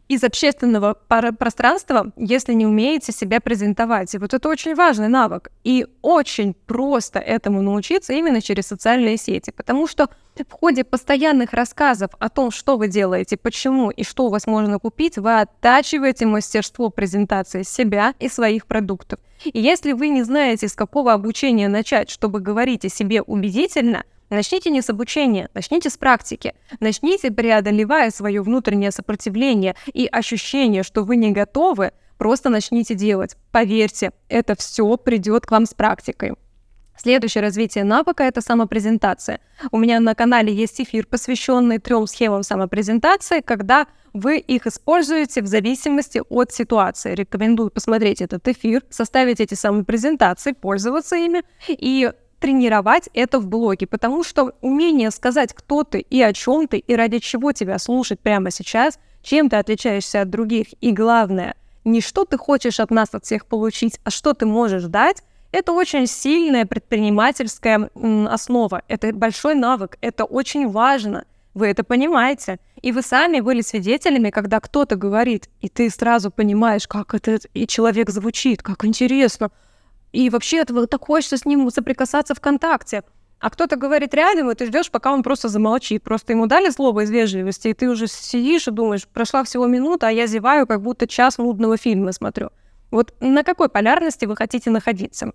из 0.09 0.23
общественного 0.23 0.95
пространства, 1.39 2.13
если 2.17 2.53
не 2.55 2.67
умеете 2.67 3.13
себя 3.13 3.41
презентовать. 3.41 4.15
И 4.15 4.19
вот 4.19 4.35
это 4.35 4.49
очень 4.49 4.75
важный 4.75 5.09
навык. 5.09 5.51
И 5.65 5.87
очень 6.03 6.55
просто 6.55 7.19
этому 7.19 7.63
научиться 7.63 8.13
именно 8.13 8.41
через 8.41 8.67
социальные 8.67 9.17
сети, 9.17 9.51
потому 9.51 9.87
что 9.87 10.09
в 10.37 10.53
ходе 10.53 10.85
постоянных 10.85 11.53
рассказов 11.53 12.11
о 12.19 12.29
том, 12.29 12.51
что 12.51 12.77
вы 12.77 12.89
делаете, 12.89 13.37
почему 13.37 13.91
и 13.91 14.05
что 14.05 14.27
у 14.27 14.29
вас 14.29 14.47
можно 14.47 14.79
купить, 14.79 15.19
вы 15.19 15.41
оттачиваете 15.41 16.27
мастерство 16.27 16.91
презентации 16.91 17.63
себя 17.63 18.15
и 18.21 18.29
своих 18.29 18.67
продуктов. 18.67 19.19
И 19.45 19.61
если 19.61 19.93
вы 19.93 20.09
не 20.09 20.23
знаете, 20.23 20.69
с 20.69 20.75
какого 20.75 21.13
обучения 21.13 21.69
начать, 21.69 22.11
чтобы 22.11 22.41
говорить 22.41 22.85
о 22.85 22.89
себе 22.89 23.23
убедительно– 23.23 24.05
Начните 24.31 24.71
не 24.71 24.83
с 24.83 24.91
обучения, 24.91 25.49
начните 25.55 25.89
с 25.89 25.97
практики. 25.97 26.55
Начните, 26.81 27.31
преодолевая 27.31 28.11
свое 28.11 28.43
внутреннее 28.43 28.91
сопротивление 28.91 29.77
и 29.93 30.07
ощущение, 30.07 30.83
что 30.83 31.05
вы 31.05 31.17
не 31.17 31.31
готовы, 31.31 31.93
просто 32.19 32.49
начните 32.49 32.95
делать. 32.95 33.37
Поверьте, 33.53 34.13
это 34.29 34.57
все 34.57 34.97
придет 34.97 35.47
к 35.47 35.51
вам 35.51 35.67
с 35.67 35.75
практикой. 35.75 36.33
Следующее 36.99 37.43
развитие 37.43 37.85
навыка— 37.85 38.23
это 38.25 38.41
самопрезентация. 38.41 39.41
У 39.71 39.79
меня 39.79 40.01
на 40.01 40.15
канале 40.15 40.53
есть 40.53 40.81
эфир, 40.81 41.07
посвященный 41.07 41.79
трем 41.79 42.07
схемам 42.07 42.43
самопрезентации, 42.43 43.41
когда 43.43 43.87
вы 44.15 44.39
их 44.39 44.67
используете 44.67 45.43
в 45.43 45.47
зависимости 45.47 46.23
от 46.31 46.53
ситуации. 46.53 47.15
Рекомендую 47.15 47.71
посмотреть 47.71 48.23
этот 48.23 48.49
эфир, 48.49 48.83
составить 48.89 49.41
эти 49.41 49.53
самопрезентации, 49.53 50.53
пользоваться 50.53 51.17
ими 51.17 51.43
и 51.69 52.11
тренировать 52.39 53.09
это 53.15 53.39
в 53.39 53.47
блоге, 53.47 53.87
потому 53.87 54.25
что 54.25 54.53
умение 54.61 55.11
сказать, 55.11 55.53
кто 55.55 55.85
ты 55.85 56.01
и 56.01 56.21
о 56.23 56.33
чем 56.33 56.69
ты, 56.69 56.79
и 56.79 56.95
ради 56.95 57.19
чего 57.19 57.53
тебя 57.53 57.79
слушать 57.79 58.21
прямо 58.21 58.51
сейчас, 58.51 58.99
чем 59.23 59.49
ты 59.49 59.57
отличаешься 59.57 60.21
от 60.21 60.31
других, 60.31 60.69
и 60.81 60.93
главное, 60.93 61.57
не 61.85 62.01
что 62.01 62.25
ты 62.25 62.37
хочешь 62.37 62.81
от 62.81 62.91
нас, 62.91 63.09
от 63.13 63.25
всех 63.25 63.47
получить, 63.47 64.01
а 64.05 64.11
что 64.11 64.35
ты 64.35 64.47
можешь 64.47 64.85
дать, 64.85 65.23
это 65.53 65.73
очень 65.73 66.07
сильная 66.07 66.67
предпринимательская 66.67 67.91
основа, 68.29 68.83
это 68.89 69.13
большой 69.13 69.55
навык, 69.55 69.97
это 70.01 70.25
очень 70.25 70.69
важно. 70.69 71.25
Вы 71.55 71.69
это 71.69 71.85
понимаете. 71.85 72.59
И 72.83 72.93
вы 72.93 73.01
сами 73.01 73.41
были 73.41 73.63
свидетелями, 73.63 74.29
когда 74.29 74.61
кто-то 74.61 74.97
говорит, 74.97 75.49
и 75.63 75.71
ты 75.71 75.89
сразу 75.89 76.31
понимаешь, 76.31 76.87
как 76.87 77.15
этот 77.15 77.47
и 77.55 77.67
человек 77.67 78.11
звучит, 78.11 78.63
как 78.63 78.85
интересно, 78.85 79.51
и 80.17 80.31
вообще 80.31 80.59
этого 80.59 80.87
так 80.87 81.05
хочется 81.05 81.37
с 81.37 81.45
ним 81.45 81.71
соприкасаться 81.71 82.35
ВКонтакте. 82.35 83.03
А 83.39 83.51
кто-то 83.51 83.77
говорит 83.77 84.15
рядом, 84.15 84.51
и 84.51 84.55
ты 84.55 84.65
ждешь, 84.65 84.91
пока 84.91 85.13
он 85.13 85.23
просто 85.23 85.51
замолчит. 85.51 86.03
Просто 86.03 86.33
ему 86.33 86.47
дали 86.47 86.71
слово 86.71 87.01
из 87.05 87.11
вежливости, 87.11 87.69
и 87.69 87.75
ты 87.75 87.91
уже 87.91 88.07
сидишь 88.07 88.67
и 88.67 88.71
думаешь, 88.71 89.07
прошла 89.07 89.45
всего 89.45 89.67
минута, 89.67 90.09
а 90.09 90.11
я 90.11 90.27
зеваю, 90.27 90.67
как 90.67 90.81
будто 90.81 91.07
час 91.07 91.37
нудного 91.37 91.77
фильма 91.77 92.13
смотрю. 92.13 92.49
Вот 92.91 93.13
на 93.21 93.43
какой 93.43 93.69
полярности 93.69 94.25
вы 94.25 94.37
хотите 94.37 94.71
находиться? 94.71 95.33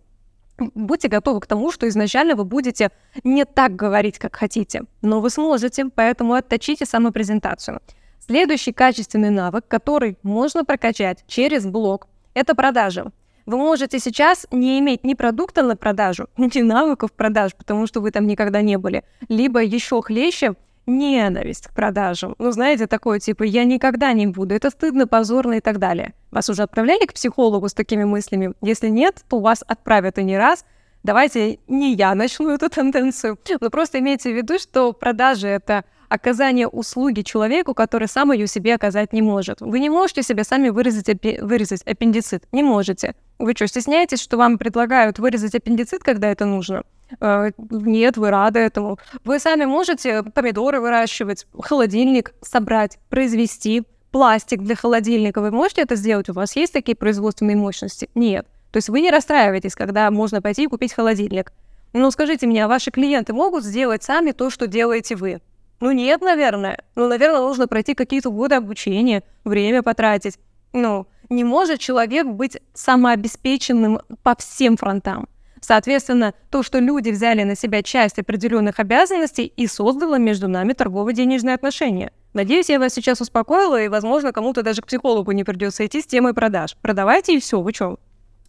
Будьте 0.57 1.09
готовы 1.09 1.41
к 1.41 1.45
тому, 1.45 1.71
что 1.71 1.87
изначально 1.87 2.35
вы 2.35 2.43
будете 2.43 2.89
не 3.23 3.45
так 3.45 3.75
говорить, 3.75 4.17
как 4.17 4.35
хотите, 4.35 4.85
но 5.03 5.21
вы 5.21 5.29
сможете, 5.29 5.85
поэтому 5.93 6.33
отточите 6.33 6.87
самопрезентацию. 6.87 7.81
Следующий 8.19 8.71
качественный 8.71 9.29
навык, 9.29 9.67
который 9.67 10.17
можно 10.23 10.65
прокачать 10.65 11.23
через 11.27 11.67
блог, 11.67 12.07
это 12.33 12.55
продажи. 12.55 13.11
Вы 13.45 13.57
можете 13.57 13.99
сейчас 13.99 14.47
не 14.51 14.79
иметь 14.79 15.03
ни 15.03 15.13
продукта 15.13 15.63
на 15.63 15.75
продажу, 15.75 16.27
ни 16.37 16.61
навыков 16.61 17.11
продаж, 17.11 17.55
потому 17.55 17.87
что 17.87 18.01
вы 18.01 18.11
там 18.11 18.27
никогда 18.27 18.61
не 18.61 18.77
были, 18.77 19.03
либо 19.29 19.61
еще 19.63 20.01
хлеще 20.01 20.55
ненависть 20.85 21.67
к 21.67 21.73
продажам. 21.73 22.35
Ну, 22.39 22.51
знаете, 22.51 22.87
такое 22.87 23.19
типа 23.19 23.43
«я 23.43 23.63
никогда 23.63 24.13
не 24.13 24.27
буду», 24.27 24.55
это 24.55 24.69
стыдно, 24.69 25.07
позорно 25.07 25.53
и 25.53 25.59
так 25.59 25.79
далее. 25.79 26.13
Вас 26.31 26.49
уже 26.49 26.63
отправляли 26.63 27.05
к 27.05 27.13
психологу 27.13 27.69
с 27.69 27.73
такими 27.73 28.03
мыслями? 28.03 28.53
Если 28.61 28.89
нет, 28.89 29.23
то 29.29 29.39
вас 29.39 29.63
отправят 29.67 30.17
и 30.17 30.23
не 30.23 30.37
раз. 30.37 30.65
Давайте 31.03 31.59
не 31.67 31.93
я 31.93 32.13
начну 32.15 32.49
эту 32.53 32.69
тенденцию, 32.69 33.37
но 33.59 33.69
просто 33.69 33.99
имейте 33.99 34.31
в 34.31 34.35
виду, 34.35 34.59
что 34.59 34.93
продажи— 34.93 35.47
это 35.49 35.85
оказание 36.11 36.67
услуги 36.67 37.21
человеку, 37.21 37.73
который 37.73 38.07
сам 38.07 38.31
ее 38.33 38.45
себе 38.45 38.75
оказать 38.75 39.13
не 39.13 39.21
может. 39.21 39.61
Вы 39.61 39.79
не 39.79 39.89
можете 39.89 40.23
себе 40.23 40.43
сами 40.43 40.69
выразить, 40.69 41.07
апи- 41.07 41.39
вырезать 41.41 41.83
аппендицит. 41.83 42.43
Не 42.51 42.63
можете. 42.63 43.15
Вы 43.39 43.53
что, 43.55 43.67
стесняетесь, 43.67 44.21
что 44.21 44.37
вам 44.37 44.57
предлагают 44.57 45.19
вырезать 45.19 45.55
аппендицит, 45.55 46.03
когда 46.03 46.29
это 46.29 46.45
нужно? 46.45 46.83
Э, 47.21 47.51
нет, 47.57 48.17
вы 48.17 48.29
рады 48.29 48.59
этому. 48.59 48.99
Вы 49.23 49.39
сами 49.39 49.63
можете 49.63 50.23
помидоры 50.23 50.81
выращивать, 50.81 51.47
холодильник 51.57 52.33
собрать, 52.41 52.99
произвести, 53.09 53.83
пластик 54.11 54.61
для 54.61 54.75
холодильника. 54.75 55.39
Вы 55.39 55.51
можете 55.51 55.81
это 55.81 55.95
сделать? 55.95 56.29
У 56.29 56.33
вас 56.33 56.57
есть 56.57 56.73
такие 56.73 56.97
производственные 56.97 57.55
мощности? 57.55 58.09
Нет. 58.15 58.45
То 58.71 58.77
есть 58.77 58.89
вы 58.89 58.99
не 58.99 59.11
расстраиваетесь, 59.11 59.75
когда 59.75 60.11
можно 60.11 60.41
пойти 60.41 60.63
и 60.63 60.67
купить 60.67 60.93
холодильник. 60.93 61.53
Ну, 61.93 62.11
скажите 62.11 62.47
мне, 62.47 62.65
а 62.65 62.67
ваши 62.67 62.91
клиенты 62.91 63.33
могут 63.33 63.63
сделать 63.63 64.03
сами 64.03 64.31
то, 64.31 64.49
что 64.49 64.67
делаете 64.67 65.15
вы? 65.15 65.41
Ну, 65.81 65.91
нет, 65.91 66.21
наверное. 66.21 66.77
Ну, 66.95 67.07
наверное, 67.07 67.41
нужно 67.41 67.67
пройти 67.67 67.95
какие-то 67.95 68.29
годы 68.29 68.55
обучения, 68.55 69.23
время 69.43 69.81
потратить. 69.81 70.37
Ну, 70.73 71.07
не 71.29 71.43
может 71.43 71.79
человек 71.79 72.27
быть 72.27 72.59
самообеспеченным 72.73 73.99
по 74.21 74.35
всем 74.35 74.77
фронтам. 74.77 75.27
Соответственно, 75.59 76.33
то, 76.49 76.63
что 76.63 76.79
люди 76.79 77.09
взяли 77.09 77.43
на 77.43 77.55
себя 77.55 77.81
часть 77.81 78.19
определенных 78.19 78.79
обязанностей 78.79 79.45
и 79.45 79.67
создало 79.67 80.17
между 80.19 80.47
нами 80.47 80.73
торгово-денежные 80.73 81.55
отношения. 81.55 82.11
Надеюсь, 82.33 82.69
я 82.69 82.79
вас 82.79 82.93
сейчас 82.93 83.19
успокоила, 83.19 83.81
и, 83.81 83.87
возможно, 83.87 84.31
кому-то 84.31 84.63
даже 84.63 84.81
к 84.81 84.87
психологу 84.87 85.31
не 85.31 85.43
придется 85.43 85.85
идти 85.85 86.01
с 86.01 86.05
темой 86.05 86.33
продаж. 86.33 86.77
Продавайте 86.81 87.35
и 87.35 87.39
все, 87.39 87.59
вы 87.59 87.73
что? 87.73 87.99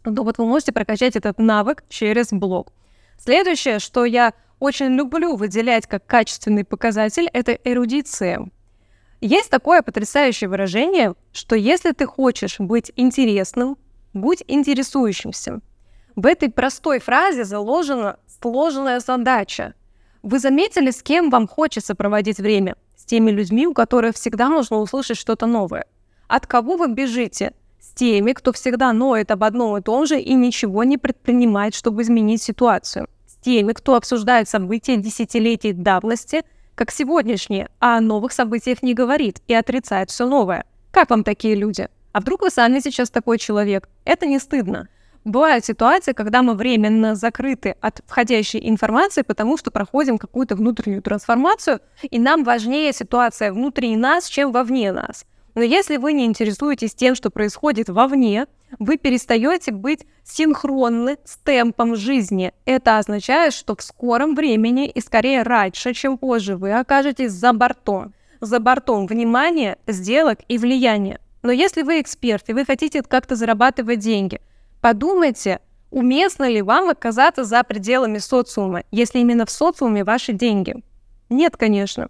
Ну 0.05 0.23
вот 0.23 0.39
вы 0.39 0.47
можете 0.47 0.73
прокачать 0.73 1.17
этот 1.17 1.39
навык 1.39 1.85
через 1.89 2.31
блог. 2.31 2.73
Следующее, 3.19 3.79
что 3.79 4.05
я 4.05 4.35
очень 4.63 4.95
люблю 4.95 5.35
выделять 5.35 5.89
как 5.89 6.07
качественный 6.07 6.65
показатель, 6.65 7.29
это 7.33 7.59
эрудиция. 7.65 8.49
Есть 9.21 9.51
такое 9.51 9.83
потрясающее 9.83 10.49
выражение, 10.49 11.15
что 11.33 11.57
если 11.57 11.91
ты 11.91 12.07
хочешь 12.07 12.61
быть 12.61 12.93
интересным, 12.95 13.77
будь 14.13 14.45
интересующимся. 14.47 15.61
В 16.15 16.27
этой 16.27 16.49
простой 16.49 17.01
фразе 17.01 17.43
заложена 17.43 18.21
сложная 18.41 19.01
задача. 19.01 19.75
Вы 20.23 20.39
заметили, 20.39 20.93
с 20.93 21.03
кем 21.03 21.31
вам 21.31 21.49
хочется 21.49 21.97
проводить 21.97 22.39
время? 22.39 22.77
С 22.97 23.05
теми 23.05 23.33
людьми, 23.33 23.67
у 23.67 23.75
которых 23.75 24.15
всегда 24.15 24.49
нужно 24.49 24.77
услышать 24.77 25.17
что-то 25.17 25.47
новое. 25.47 25.87
От 26.29 26.47
кого 26.47 26.77
вы 26.77 26.87
бежите? 26.87 27.53
С 27.81 27.89
теми, 27.95 28.33
кто 28.33 28.53
всегда 28.53 28.93
ноет 28.93 29.33
об 29.33 29.43
одном 29.43 29.77
и 29.77 29.83
том 29.83 30.07
же 30.07 30.21
и 30.21 30.35
ничего 30.35 30.85
не 30.85 30.99
предпринимает, 30.99 31.75
чтобы 31.75 32.03
изменить 32.03 32.43
ситуацию. 32.43 33.09
Теми, 33.43 33.73
кто 33.73 33.97
обсуждает 33.97 34.49
события 34.49 34.97
десятилетий 34.97 35.73
давности, 35.73 36.43
как 36.77 36.91
сегодняшние, 36.91 37.69
а 37.81 37.99
о 37.99 38.01
новых 38.01 38.33
событиях 38.33 38.83
не 38.83 38.95
говорит 38.95 39.43
и 39.49 39.55
отрицает 39.55 40.11
все 40.11 40.27
новое. 40.27 40.65
Как 40.93 41.11
вам 41.11 41.25
такие 41.25 41.57
люди? 41.57 41.89
А 42.13 42.21
вдруг 42.21 42.43
вы 42.43 42.51
сами 42.51 42.79
сейчас 42.79 43.11
такой 43.11 43.39
человек? 43.39 43.89
Это 44.05 44.27
не 44.27 44.39
стыдно. 44.39 44.89
Бывают 45.25 45.65
ситуации, 45.65 46.13
когда 46.13 46.43
мы 46.43 46.55
временно 46.55 47.15
закрыты 47.15 47.77
от 47.81 48.01
входящей 48.07 48.69
информации, 48.69 49.23
потому 49.23 49.57
что 49.57 49.71
проходим 49.71 50.19
какую-то 50.19 50.57
внутреннюю 50.57 51.03
трансформацию, 51.03 51.81
и 52.03 52.19
нам 52.19 52.45
важнее 52.45 52.93
ситуация 52.93 53.53
внутри 53.53 53.97
нас, 53.97 54.27
чем 54.27 54.53
вовне 54.53 54.93
нас. 54.93 55.25
Но 55.55 55.63
если 55.63 55.97
вы 55.97 56.13
не 56.13 56.25
интересуетесь 56.25 56.95
тем, 56.95 57.15
что 57.15 57.31
происходит 57.31 57.89
вовне, 57.89 58.47
вы 58.79 58.97
перестаете 58.97 59.73
быть 59.73 60.07
синхронны 60.25 61.19
с 61.25 61.37
темпом 61.37 61.95
жизни. 61.95 62.53
Это 62.65 62.99
означает, 62.99 63.53
что 63.53 63.77
в 63.77 63.83
скором 63.83 64.35
времени 64.35 64.89
и 64.89 65.01
скорее 65.01 65.43
раньше, 65.43 65.93
чем 65.93 66.17
позже, 66.17 66.57
вы 66.57 66.73
окажетесь 66.73 67.33
за 67.33 67.53
бортом. 67.53 68.15
За 68.41 68.61
бортом 68.61 69.07
внимания, 69.07 69.79
сделок 69.87 70.41
и 70.49 70.59
влияния. 70.59 71.21
Но 71.43 71.53
если 71.53 71.83
вы 71.83 72.01
эксперт 72.01 72.49
и 72.49 72.53
вы 72.53 72.65
хотите 72.65 73.03
как-то 73.03 73.37
зарабатывать 73.37 73.99
деньги– 73.99 74.41
Подумайте, 74.83 75.61
уместно 75.93 76.51
ли 76.51 76.61
вам 76.61 76.89
оказаться 76.89 77.45
за 77.45 77.63
пределами 77.63 78.19
социума, 78.19 78.83
если 78.91 79.21
именно 79.21 79.47
в 79.47 79.51
социуме 79.51 80.03
ваши 80.03 80.33
деньги? 80.33 80.75
Нет, 81.29 81.57
конечно. 81.57 82.09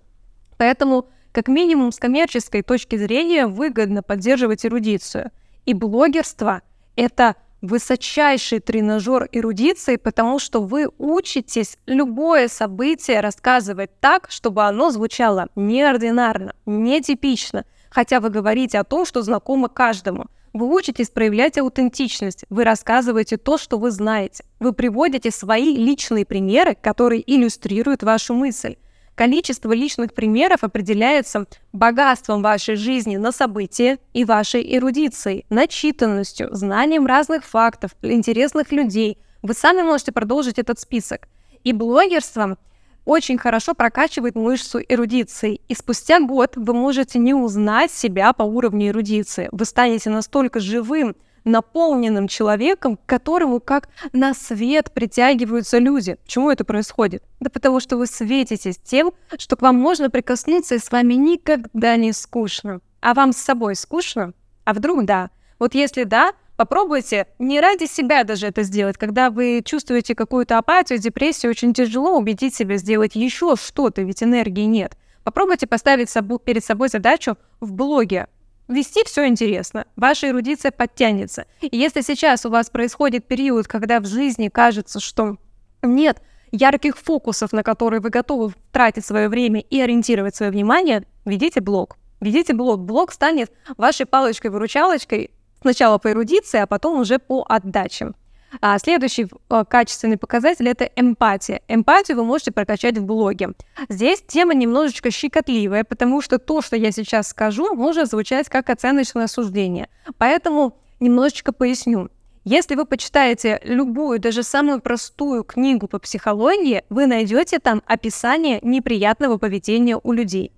Поэтому, 0.57 1.07
как 1.33 1.49
минимум, 1.49 1.92
с 1.92 1.99
коммерческой 1.99 2.62
точки 2.62 2.97
зрения 2.97 3.47
выгодно 3.47 4.03
поддерживать 4.03 4.64
эрудицию. 4.64 5.31
И 5.64 5.75
блогерство— 5.75 6.62
это 6.97 7.37
высочайший 7.61 8.61
тренажер 8.61 9.29
эрудиции, 9.33 9.97
потому 9.97 10.38
что 10.38 10.61
вы 10.61 10.88
учитесь 10.99 11.77
любое 11.87 12.49
событие 12.49 13.21
рассказывать 13.21 13.90
так, 14.01 14.31
чтобы 14.31 14.64
оно 14.64 14.90
звучало 14.90 15.49
неординарно, 15.55 16.55
нетипично, 16.66 17.64
хотя 17.88 18.21
вы 18.21 18.31
говорите 18.31 18.79
о 18.79 18.85
том, 18.85 19.05
что 19.05 19.23
знакомо 19.23 19.68
каждому— 19.68 20.27
вы 20.53 20.66
учитесь 20.66 21.09
проявлять 21.09 21.57
аутентичность, 21.57 22.45
вы 22.51 22.64
рассказываете 22.64 23.38
то, 23.38 23.57
что 23.57 23.79
вы 23.79 23.90
знаете. 23.90 24.45
Вы 24.61 24.75
приводите 24.75 25.31
свои 25.31 25.75
личные 25.77 26.27
примеры, 26.27 26.75
которые 26.75 27.23
иллюстрируют 27.27 28.03
вашу 28.03 28.35
мысль. 28.35 28.77
Количество 29.14 29.72
личных 29.72 30.14
примеров 30.14 30.64
определяется 30.64 31.46
богатством 31.72 32.42
вашей 32.42 32.77
жизни 32.77 33.16
на 33.16 33.31
события 33.31 33.98
и 34.14 34.25
вашей 34.25 34.77
эрудицией, 34.77 35.44
начитанностью, 35.51 36.48
знанием 36.55 37.07
разных 37.07 37.44
фактов, 37.44 37.90
интересных 38.01 38.72
людей. 38.72 39.18
Вы 39.42 39.53
сами 39.53 39.83
можете 39.83 40.12
продолжить 40.12 40.59
этот 40.59 40.81
список. 40.81 41.29
И 41.62 41.72
блогерством 41.72 42.57
очень 43.05 43.37
хорошо 43.37 43.75
прокачивает 43.75 44.35
мышцу 44.35 44.81
эрудиции. 44.88 45.61
И 45.68 45.75
спустя 45.75 46.20
год 46.20 46.55
вы 46.57 46.72
можете 46.72 47.18
не 47.18 47.35
узнать 47.35 47.90
себя 47.90 48.33
по 48.33 48.44
уровню 48.44 48.88
эрудиции. 48.88 49.48
Вы 49.53 49.64
станете 49.66 50.09
настолько 50.09 50.59
живым, 50.59 51.16
наполненным 51.44 52.28
человеком, 52.28 52.96
к 52.96 53.07
которому 53.07 53.61
как 53.61 53.88
на 54.12 54.35
свет 54.35 54.92
притягиваются 54.92 55.78
люди. 55.78 56.16
Почему 56.24 56.50
это 56.50 56.64
происходит? 56.64 57.22
Да 57.40 57.50
потому 57.50 57.81
что 57.81 57.96
вы 57.96 58.07
светитесь 58.07 58.78
тем, 58.78 59.12
что 59.38 59.57
к 59.57 59.62
вам 59.62 59.76
можно 59.76 60.11
прикоснуться, 60.11 60.76
и 60.76 60.78
с 60.78 60.90
вами 60.90 61.14
никогда 61.14 61.96
не 61.96 62.12
скучно. 62.12 62.81
А 63.00 63.14
вам 63.14 63.33
с 63.33 63.38
собой 63.38 63.74
скучно? 63.74 64.33
А 64.64 64.74
вдруг 64.74 65.05
да? 65.05 65.31
Вот 65.59 65.74
если 65.74 66.05
да, 66.05 66.33
Попробуйте 66.57 67.26
не 67.38 67.61
ради 67.61 67.87
себя 67.87 68.24
даже 68.24 68.46
это 68.46 68.62
сделать. 68.62 68.96
Когда 68.96 69.31
вы 69.31 69.62
чувствуете 69.64 70.14
какую-то 70.14 70.59
апатию, 70.59 70.98
депрессию, 70.98 71.50
очень 71.50 71.72
тяжело 71.72 72.16
убедить 72.16 72.55
себя 72.55 72.76
сделать 72.76 73.16
еще 73.16 73.57
что-то, 73.57 74.02
ведь 74.02 74.22
энергии 74.22 74.64
нет. 74.64 74.96
Попробуйте 75.24 75.66
поставить 75.66 76.12
перед 76.44 76.64
собой 76.64 76.88
задачу 76.88 77.37
в 77.61 77.72
блоге. 77.72 78.28
Вести 78.68 79.05
все 79.05 79.27
интересно, 79.27 79.87
ваша 79.96 80.29
эрудиция 80.29 80.70
подтянется. 80.70 81.46
И 81.61 81.77
если 81.77 82.01
сейчас 82.01 82.46
у 82.46 82.51
вас 82.51 82.70
происходит 82.70 83.27
период, 83.27 83.66
когда 83.66 84.01
в 84.01 84.07
жизни 84.07 84.48
кажется, 84.48 85.01
что 85.01 85.37
нет 85.83 86.22
ярких 86.53 86.96
фокусов, 86.96 87.53
на 87.53 87.62
которые 87.62 88.01
вы 88.01 88.11
готовы 88.11 88.53
тратить 88.70 89.05
свое 89.05 89.29
время 89.29 89.61
и 89.61 89.81
ориентировать 89.81 90.37
свое 90.37 90.53
внимание, 90.53 91.05
ведите 91.25 91.61
блог. 91.61 91.96
Ведите 92.20 92.55
блог. 92.55 92.81
Блог 92.81 93.12
станет 93.12 93.53
вашей 93.77 94.07
палочкой-выручалочкой 94.07 95.31
Сначала 95.62 95.98
по 95.98 96.11
эрудиции, 96.11 96.59
а 96.59 96.66
потом 96.66 96.98
уже 96.98 97.20
по 97.20 97.46
отдаче. 97.48 98.12
А 98.61 98.79
следующий 98.79 99.27
э, 99.51 99.65
качественный 99.69 100.17
показатель– 100.17 100.69
это 100.71 100.85
эмпатия. 100.97 101.62
Эмпатию 101.69 102.19
вы 102.19 102.25
можете 102.25 102.53
прокачать 102.53 102.99
в 102.99 103.05
блоге. 103.05 103.51
Здесь 103.88 104.23
тема 104.27 104.55
немножечко 104.55 105.11
щекотливая, 105.11 105.85
потому 105.85 106.21
что 106.21 106.38
то, 106.38 106.61
что 106.61 106.77
я 106.77 106.93
сейчас 106.93 107.29
скажу, 107.29 107.75
может 107.75 108.11
звучать 108.11 108.49
как 108.49 108.69
оценочное 108.71 109.27
суждение. 109.27 109.88
Поэтому 110.19 110.77
немножечко 111.01 111.53
поясню. 111.53 112.11
Если 112.45 112.75
вы 112.75 112.87
почитаете 112.87 113.61
любую, 113.62 114.19
даже 114.19 114.43
самую 114.43 114.81
простую 114.81 115.45
книгу 115.45 115.87
по 115.87 116.01
психологии, 116.01 116.83
вы 116.91 117.07
найдете 117.07 117.61
там 117.61 117.83
описание 117.87 118.59
неприятного 118.62 119.38
поведения 119.38 119.99
у 120.03 120.12
людей. 120.12 120.51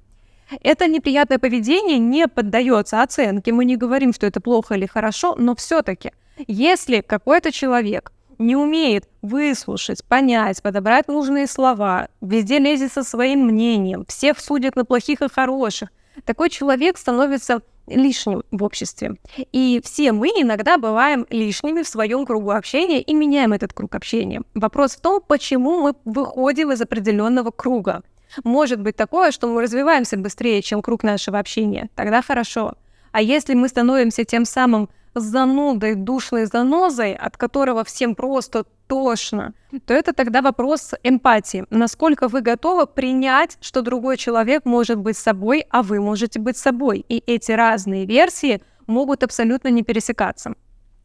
Это 0.63 0.87
неприятное 0.87 1.39
поведение 1.39 1.99
не 1.99 2.27
поддается 2.27 3.03
оценке. 3.03 3.53
Мы 3.53 3.65
не 3.65 3.77
говорим, 3.77 4.13
что 4.15 4.27
это 4.27 4.41
плохо 4.41 4.75
или 4.75 4.87
хорошо, 4.87 5.35
но 5.37 5.55
все-таки, 5.55 6.13
если 6.47 7.01
какой-то 7.01 7.53
человек 7.53 8.12
не 8.38 8.57
умеет 8.57 9.09
выслушать, 9.23 10.05
понять, 10.05 10.62
подобрать 10.62 11.09
нужные 11.09 11.47
слова, 11.47 12.09
везде 12.20 12.59
лезет 12.59 12.92
со 12.92 13.05
своим 13.05 13.47
мнением, 13.47 14.05
всех 14.07 14.40
судит 14.40 14.77
на 14.77 14.85
плохих 14.85 15.23
и 15.23 15.29
хороших, 15.29 15.90
такой 16.25 16.51
человек 16.51 16.99
становится 16.99 17.62
лишним 17.87 18.42
в 18.51 18.62
обществе. 18.62 19.16
И 19.53 19.81
все 19.85 20.12
мы 20.12 20.29
иногда 20.29 20.79
бываем 20.79 21.27
лишними 21.31 21.83
в 21.83 21.88
своем 21.88 22.25
кругу 22.25 22.51
общения 22.51 23.01
и 23.01 23.14
меняем 23.14 23.53
этот 23.53 23.73
круг 23.73 23.94
общения. 23.94 24.42
Вопрос 24.55 24.92
в 24.92 25.01
том, 25.01 25.23
почему 25.27 25.81
мы 25.81 25.94
выходим 26.05 26.73
из 26.73 26.81
определенного 26.81 27.51
круга 27.51 28.03
может 28.42 28.81
быть 28.81 28.97
такое, 28.97 29.31
что 29.31 29.47
мы 29.47 29.62
развиваемся 29.62 30.16
быстрее, 30.16 30.62
чем 30.62 30.83
круг 30.83 31.03
нашего 31.03 31.38
общения. 31.38 31.88
Тогда 31.94 32.23
хорошо. 32.23 32.75
А 33.12 33.23
если 33.23 33.55
мы 33.55 33.68
становимся 33.68 34.25
тем 34.25 34.44
самым 34.44 34.88
занудой, 35.14 35.94
душной 35.94 36.46
занозой, 36.46 37.14
от 37.14 37.37
которого 37.37 37.85
всем 37.85 38.14
просто 38.14 38.64
тошно, 38.87 39.55
то 39.87 39.94
это 39.94 40.12
тогда 40.12 40.42
вопрос 40.42 40.92
эмпатии. 41.03 41.64
Насколько 41.70 42.29
вы 42.29 42.40
готовы 42.40 42.87
принять, 42.87 43.57
что 43.61 43.83
другой 43.83 44.16
человек 44.16 44.64
может 44.64 44.98
быть 44.98 45.16
собой, 45.16 45.64
а 45.70 45.83
вы 45.83 46.00
можете 46.00 46.38
быть 46.38 46.57
собой. 46.57 47.05
И 47.09 47.22
эти 47.27 47.53
разные 47.53 48.07
версии 48.07 48.62
могут 48.87 49.22
абсолютно 49.22 49.68
не 49.68 49.83
пересекаться. 49.83 50.55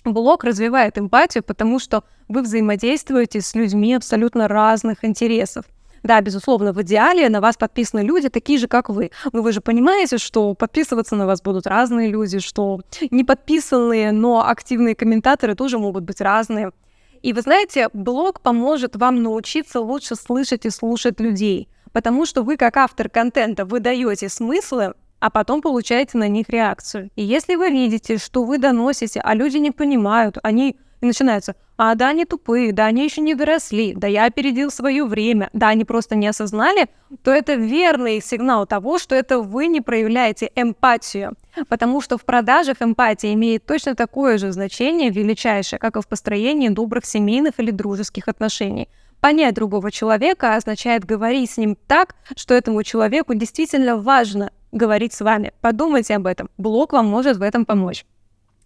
Блог 0.06 0.44
развивает 0.44 0.98
эмпатию, 0.98 1.44
потому 1.44 1.80
что 1.80 2.04
вы 2.28 2.42
взаимодействуете 2.42 3.42
с 3.42 3.54
людьми 3.56 3.94
абсолютно 3.94 4.48
разных 4.48 5.04
интересов. 5.04 5.66
Да, 6.04 6.22
безусловно, 6.22 6.74
в 6.74 6.82
идеале 6.82 7.30
на 7.30 7.42
вас 7.42 7.58
подписаны 7.58 8.02
люди 8.02 8.30
такие 8.30 8.60
же, 8.60 8.68
как 8.68 8.90
вы. 8.90 9.12
Но 9.32 9.42
вы 9.42 9.52
же 9.52 9.62
понимаете, 9.62 10.18
что 10.18 10.54
подписываться 10.54 11.16
на 11.16 11.26
вас 11.26 11.42
будут 11.42 11.68
разные 11.68 12.10
люди, 12.10 12.40
что 12.40 12.82
не 13.12 13.24
подписанные, 13.24 14.12
но 14.12 14.48
активные 14.48 14.96
комментаторы 14.96 15.56
тоже 15.56 15.78
могут 15.78 16.04
быть 16.04 16.22
разные. 16.22 16.72
И 17.22 17.34
вы 17.34 17.42
знаете, 17.42 17.90
блог 17.94 18.42
поможет 18.42 18.96
вам 18.96 19.24
научиться 19.24 19.82
лучше 19.82 20.16
слышать 20.16 20.66
и 20.66 20.70
слушать 20.70 21.20
людей, 21.20 21.68
потому 21.92 22.26
что 22.26 22.44
вы 22.44 22.56
как 22.56 22.78
автор 22.78 23.10
контента 23.10 23.66
выдаете 23.66 24.30
смыслы, 24.30 24.94
а 25.20 25.30
потом 25.30 25.62
получаете 25.62 26.18
на 26.18 26.30
них 26.30 26.48
реакцию. 26.50 27.10
И 27.18 27.24
если 27.24 27.56
вы 27.56 27.72
видите, 27.72 28.18
что 28.18 28.46
вы 28.46 28.58
доносите, 28.58 29.20
а 29.20 29.34
люди 29.34 29.58
не 29.58 29.72
понимают, 29.72 30.38
они 30.44 30.78
и 31.02 31.06
начинается, 31.06 31.56
а 31.78 31.96
да, 31.96 32.10
они 32.10 32.26
тупые, 32.26 32.74
да, 32.74 32.86
они 32.86 33.04
еще 33.04 33.22
не 33.22 33.36
доросли, 33.36 33.94
да, 33.94 34.08
я 34.08 34.26
опередил 34.26 34.70
свое 34.70 35.06
время, 35.06 35.50
да, 35.54 35.70
они 35.70 35.86
просто 35.86 36.16
не 36.16 36.28
осознали, 36.28 36.88
то 37.24 37.32
это 37.32 37.54
верный 37.54 38.22
сигнал 38.22 38.68
того, 38.68 39.00
что 39.00 39.16
это 39.16 39.40
вы 39.40 39.68
не 39.68 39.82
проявляете 39.82 40.52
эмпатию. 40.56 41.36
Потому 41.68 42.02
что 42.02 42.18
в 42.18 42.26
продажах 42.26 42.78
эмпатия 42.82 43.34
имеет 43.34 43.66
точно 43.66 43.96
такое 43.96 44.38
же 44.38 44.52
значение, 44.52 45.10
величайшее, 45.10 45.80
как 45.80 45.96
и 45.96 46.02
в 46.02 46.08
построении 46.08 46.70
добрых 46.70 47.06
семейных 47.06 47.60
или 47.60 47.72
дружеских 47.72 48.28
отношений. 48.28 48.90
Понять 49.20 49.56
другого 49.56 49.92
человека 49.92 50.56
означает 50.56 51.04
говорить 51.04 51.52
с 51.52 51.58
ним 51.58 51.78
так, 51.88 52.16
что 52.38 52.54
этому 52.54 52.84
человеку 52.84 53.34
действительно 53.34 53.98
важно 53.98 54.52
говорить 54.72 55.14
с 55.14 55.22
вами. 55.22 55.52
Подумайте 55.62 56.16
об 56.16 56.26
этом. 56.26 56.50
Блог 56.58 56.94
вам 56.94 57.08
может 57.08 57.38
в 57.38 57.42
этом 57.42 57.66
помочь. 57.66 58.06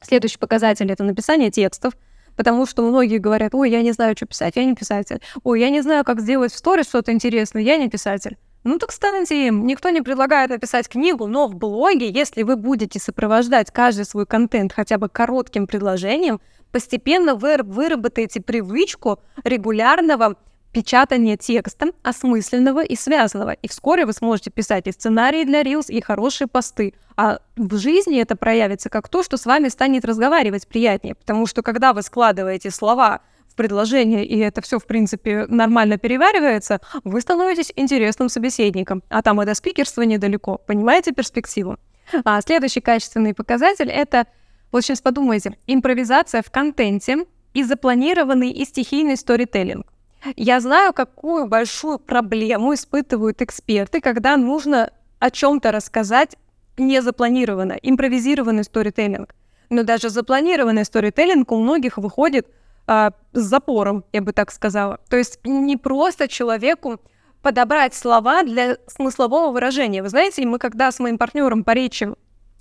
Следующий 0.02 0.38
показатель— 0.38 0.92
это 0.92 1.04
написание 1.04 1.50
текстов 1.50 1.94
потому 2.36 2.66
что 2.66 2.82
многие 2.82 3.18
говорят, 3.18 3.54
ой, 3.56 3.70
я 3.70 3.82
не 3.82 3.92
знаю, 3.92 4.16
что 4.16 4.26
писать, 4.26 4.56
я 4.56 4.66
не 4.66 4.76
писатель. 4.76 5.22
Ой, 5.44 5.60
я 5.60 5.70
не 5.70 5.82
знаю, 5.82 6.04
как 6.04 6.22
сделать 6.22 6.54
в 6.54 6.58
сторис 6.58 6.88
что-то 6.88 7.12
интересное, 7.12 7.62
я 7.62 7.78
не 7.78 7.90
писатель. 7.90 8.38
Ну 8.64 8.80
так 8.80 8.92
станьте 8.92 9.48
им. 9.48 9.66
Никто 9.66 9.90
не 9.90 10.02
предлагает 10.02 10.50
написать 10.50 10.88
книгу, 10.88 11.28
но 11.28 11.48
в 11.48 11.56
блоге, 11.56 12.10
если 12.10 12.44
вы 12.44 12.56
будете 12.56 13.00
сопровождать 13.00 13.72
каждый 13.72 14.06
свой 14.06 14.26
контент 14.26 14.72
хотя 14.72 14.98
бы 14.98 15.10
коротким 15.10 15.68
предложением, 15.68 16.40
постепенно 16.72 17.36
вы 17.36 17.58
выработаете 17.62 18.42
привычку 18.42 19.20
регулярного 19.44 20.38
печатание 20.74 21.38
текста, 21.38 21.92
осмысленного 22.02 22.84
и 22.84 22.96
связанного. 22.96 23.52
И 23.52 23.68
вскоре 23.68 24.06
вы 24.06 24.14
сможете 24.14 24.50
писать 24.50 24.88
и 24.88 24.92
сценарии 24.92 25.46
для 25.46 25.62
Reels, 25.62 25.86
и 25.88 26.02
хорошие 26.02 26.48
посты. 26.48 26.96
А 27.16 27.40
в 27.56 27.78
жизни 27.78 28.20
это 28.20 28.36
проявится 28.36 28.90
как 28.90 29.08
то, 29.08 29.24
что 29.24 29.38
с 29.38 29.46
вами 29.46 29.70
станет 29.70 30.04
разговаривать 30.04 30.68
приятнее. 30.68 31.16
Потому 31.16 31.46
что 31.46 31.62
когда 31.62 31.94
вы 31.94 32.02
складываете 32.02 32.72
слова 32.72 33.22
в 33.48 33.56
предложение, 33.56 34.26
и 34.26 34.40
это 34.40 34.62
все, 34.62 34.80
в 34.80 34.86
принципе, 34.88 35.46
нормально 35.48 36.00
переваривается, 36.00 36.82
вы 37.04 37.22
становитесь 37.22 37.72
интересным 37.76 38.28
собеседником. 38.28 39.04
А 39.10 39.22
там 39.22 39.40
и 39.42 39.46
до 39.46 39.54
спикерства 39.54 40.02
недалеко. 40.02 40.58
Понимаете 40.58 41.12
перспективу? 41.12 41.78
А 42.26 42.42
следующий 42.42 42.82
качественный 42.82 43.36
показатель— 43.36 43.90
это, 43.92 44.26
вот 44.72 44.82
сейчас 44.82 45.02
подумайте, 45.02 45.56
импровизация 45.68 46.42
в 46.42 46.50
контенте 46.50 47.26
и 47.54 47.64
запланированный 47.64 48.50
и 48.50 48.66
стихийный 48.66 49.18
сторителлинг. 49.18 49.93
Я 50.36 50.60
знаю, 50.60 50.94
какую 50.94 51.48
большую 51.48 52.00
проблему 52.00 52.74
испытывают 52.74 53.42
эксперты, 53.42 54.02
когда 54.02 54.38
нужно 54.38 54.92
о 55.20 55.32
чем-то 55.32 55.72
рассказать 55.72 56.38
незапланированно, 56.78 57.78
импровизированный 57.82 58.64
сторителлинг. 58.64 59.36
Но 59.70 59.84
даже 59.84 60.10
запланированный 60.10 60.86
сторителлинг 60.86 61.52
у 61.52 61.58
многих 61.58 61.98
выходит 61.98 62.48
а, 62.88 63.12
с 63.34 63.42
запором, 63.42 64.06
я 64.12 64.22
бы 64.22 64.34
так 64.34 64.52
сказала. 64.52 65.00
То 65.10 65.18
есть 65.18 65.40
не 65.44 65.78
просто 65.78 66.28
человеку 66.28 67.00
подобрать 67.42 67.94
слова 67.94 68.44
для 68.44 68.78
смыслового 68.88 69.52
выражения. 69.52 70.02
Вы 70.02 70.10
знаете, 70.10 70.46
мы 70.46 70.60
когда 70.60 70.92
с 70.92 71.00
моим 71.00 71.18
партнером 71.18 71.64
по 71.64 71.72
речи 71.72 72.10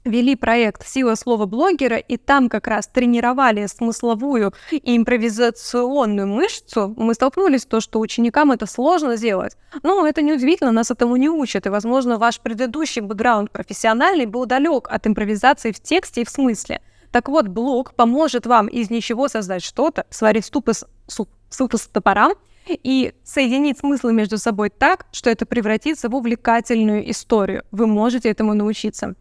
вели 0.04 0.36
проект 0.36 0.86
«Сила 0.86 1.14
слова 1.14 1.46
блогера», 1.46 1.96
и 1.96 2.16
там 2.16 2.48
как 2.48 2.66
раз 2.66 2.86
тренировали 2.86 3.66
смысловую 3.66 4.52
и 4.70 4.96
импровизационную 4.96 6.26
мышцу, 6.26 6.94
мы 6.96 7.14
столкнулись 7.14 7.62
с 7.62 7.66
то, 7.66 7.80
что 7.80 8.00
ученикам 8.00 8.52
это 8.52 8.66
сложно 8.66 9.16
сделать. 9.16 9.56
Но 9.82 10.06
это 10.06 10.22
неудивительно, 10.22 10.72
нас 10.72 10.90
этому 10.90 11.16
не 11.16 11.28
учат, 11.28 11.66
и, 11.66 11.70
возможно, 11.70 12.18
ваш 12.18 12.40
предыдущий 12.40 13.00
бэкграунд 13.00 13.50
профессиональный 13.50 14.26
был 14.26 14.46
далек 14.46 14.88
от 14.90 15.06
импровизации 15.06 15.72
в 15.72 15.80
тексте 15.80 16.22
и 16.22 16.24
в 16.24 16.30
смысле. 16.30 16.80
Так 17.10 17.28
вот, 17.28 17.48
блог 17.48 17.94
поможет 17.94 18.46
вам 18.46 18.68
из 18.68 18.90
ничего 18.90 19.28
создать 19.28 19.62
что-то, 19.62 20.06
сварить 20.10 20.46
суп 20.46 20.70
из, 20.70 20.84
суп, 21.06 21.28
суп 21.50 21.74
из 21.74 21.86
топора, 21.86 22.30
и 22.68 23.12
соединить 23.24 23.78
смыслы 23.78 24.12
между 24.12 24.38
собой 24.38 24.70
так, 24.70 25.06
что 25.12 25.30
это 25.30 25.46
превратится 25.46 26.08
в 26.08 26.14
увлекательную 26.14 27.10
историю. 27.10 27.64
Вы 27.70 27.86
можете 27.86 28.30
этому 28.30 28.54
научиться. 28.54 29.14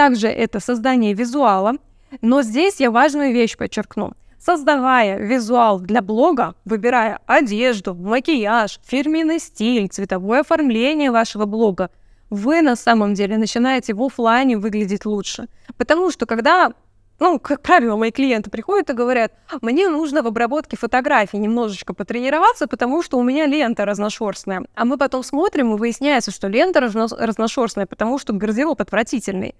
Также 0.00 0.28
это 0.28 0.60
создание 0.60 1.12
визуала, 1.12 1.74
но 2.22 2.40
здесь 2.40 2.80
я 2.80 2.90
важную 2.90 3.34
вещь 3.34 3.58
подчеркну. 3.58 4.14
Создавая 4.38 5.18
визуал 5.18 5.78
для 5.78 6.00
блога, 6.00 6.54
выбирая 6.64 7.18
одежду, 7.26 7.94
макияж, 7.94 8.80
фирменный 8.82 9.38
стиль, 9.38 9.88
цветовое 9.88 10.40
оформление 10.40 11.10
вашего 11.10 11.44
блога, 11.44 11.90
вы 12.30 12.62
на 12.62 12.76
самом 12.76 13.12
деле 13.12 13.36
начинаете 13.36 13.92
в 13.92 14.02
офлайне 14.02 14.56
выглядеть 14.56 15.04
лучше. 15.04 15.48
Потому 15.76 16.10
что 16.10 16.24
когда 16.24 16.72
ну, 17.18 17.38
как 17.38 17.60
правило, 17.60 17.96
мои 17.96 18.10
клиенты 18.10 18.48
приходят 18.48 18.88
и 18.88 18.94
говорят, 18.94 19.34
мне 19.60 19.90
нужно 19.90 20.22
в 20.22 20.26
обработке 20.26 20.78
фотографий 20.78 21.36
немножечко 21.36 21.92
потренироваться, 21.92 22.66
потому 22.66 23.02
что 23.02 23.18
у 23.18 23.22
меня 23.22 23.44
лента 23.44 23.84
разношерстная. 23.84 24.64
А 24.74 24.86
мы 24.86 24.96
потом 24.96 25.22
смотрим, 25.22 25.74
и 25.74 25.78
выясняется, 25.78 26.30
что 26.30 26.48
лента 26.48 26.80
разношерстная, 26.80 27.84
потому 27.84 28.18
что 28.18 28.32
гардероб 28.32 28.80
отвратительный. 28.80 29.54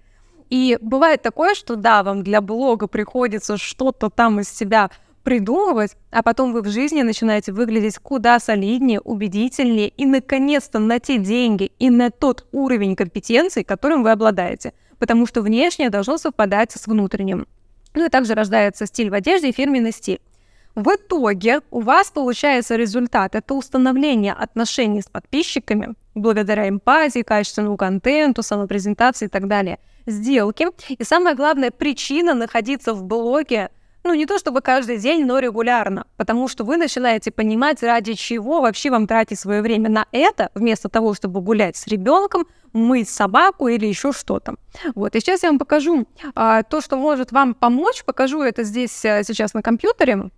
И 0.51 0.77
бывает 0.81 1.21
такое, 1.21 1.55
что 1.55 1.77
да, 1.77 2.03
вам 2.03 2.23
для 2.23 2.41
блога 2.41 2.87
приходится 2.87 3.55
что-то 3.57 4.09
там 4.09 4.41
из 4.41 4.49
себя 4.49 4.91
придумывать, 5.23 5.95
а 6.11 6.23
потом 6.23 6.51
вы 6.51 6.61
в 6.61 6.67
жизни 6.67 7.03
начинаете 7.03 7.53
выглядеть 7.53 7.99
куда 7.99 8.37
солиднее, 8.37 8.99
убедительнее 8.99 9.87
и, 9.87 10.05
наконец-то, 10.05 10.79
на 10.79 10.99
те 10.99 11.19
деньги 11.19 11.71
и 11.79 11.89
на 11.89 12.09
тот 12.09 12.47
уровень 12.51 12.97
компетенций, 12.97 13.63
которым 13.63 14.03
вы 14.03 14.11
обладаете. 14.11 14.73
Потому 14.99 15.25
что 15.25 15.41
внешнее 15.41 15.89
должно 15.89 16.17
совпадать 16.17 16.73
с 16.73 16.85
внутренним. 16.85 17.47
Ну 17.93 18.05
и 18.05 18.09
также 18.09 18.33
рождается 18.33 18.85
стиль 18.87 19.09
в 19.09 19.13
одежде 19.13 19.49
и 19.49 19.53
фирменный 19.53 19.93
стиль. 19.93 20.19
В 20.75 20.89
итоге 20.89 21.61
у 21.71 21.79
вас 21.79 22.11
получается 22.11 22.75
результат. 22.75 23.35
Это 23.35 23.53
установление 23.53 24.33
отношений 24.33 25.01
с 25.01 25.07
подписчиками 25.07 25.93
благодаря 26.13 26.67
эмпатии, 26.67 27.21
качественному 27.21 27.77
контенту, 27.77 28.43
самопрезентации 28.43 29.27
и 29.27 29.29
так 29.29 29.47
далее– 29.47 29.79
сделки. 30.05 30.67
И 30.89 31.03
самая 31.03 31.35
главная 31.35 31.71
причина 31.71 32.33
находиться 32.33 32.93
в 32.93 33.03
блоге, 33.03 33.69
ну 34.03 34.13
не 34.13 34.25
то 34.25 34.37
чтобы 34.37 34.61
каждый 34.61 34.97
день, 34.97 35.25
но 35.25 35.39
регулярно, 35.39 36.07
потому 36.17 36.47
что 36.47 36.63
вы 36.63 36.77
начинаете 36.77 37.31
понимать, 37.31 37.83
ради 37.83 38.13
чего 38.13 38.61
вообще 38.61 38.89
вам 38.89 39.07
тратить 39.07 39.39
свое 39.39 39.61
время 39.61 39.89
на 39.89 40.07
это, 40.11 40.49
вместо 40.55 40.89
того, 40.89 41.13
чтобы 41.13 41.41
гулять 41.41 41.77
с 41.77 41.87
ребенком, 41.87 42.47
мыть 42.73 43.09
собаку 43.09 43.67
или 43.67 43.85
еще 43.85 44.11
что-то. 44.11 44.55
Вот, 44.95 45.15
и 45.15 45.19
сейчас 45.19 45.43
я 45.43 45.49
вам 45.49 45.59
покажу 45.59 46.07
а, 46.35 46.63
то, 46.63 46.81
что 46.81 46.95
может 46.95 47.31
вам 47.31 47.53
помочь. 47.53 48.03
Покажу 48.05 48.41
это 48.41 48.63
здесь 48.63 49.03
а, 49.05 49.23
сейчас 49.23 49.53
на 49.53 49.61
компьютере. 49.61 50.31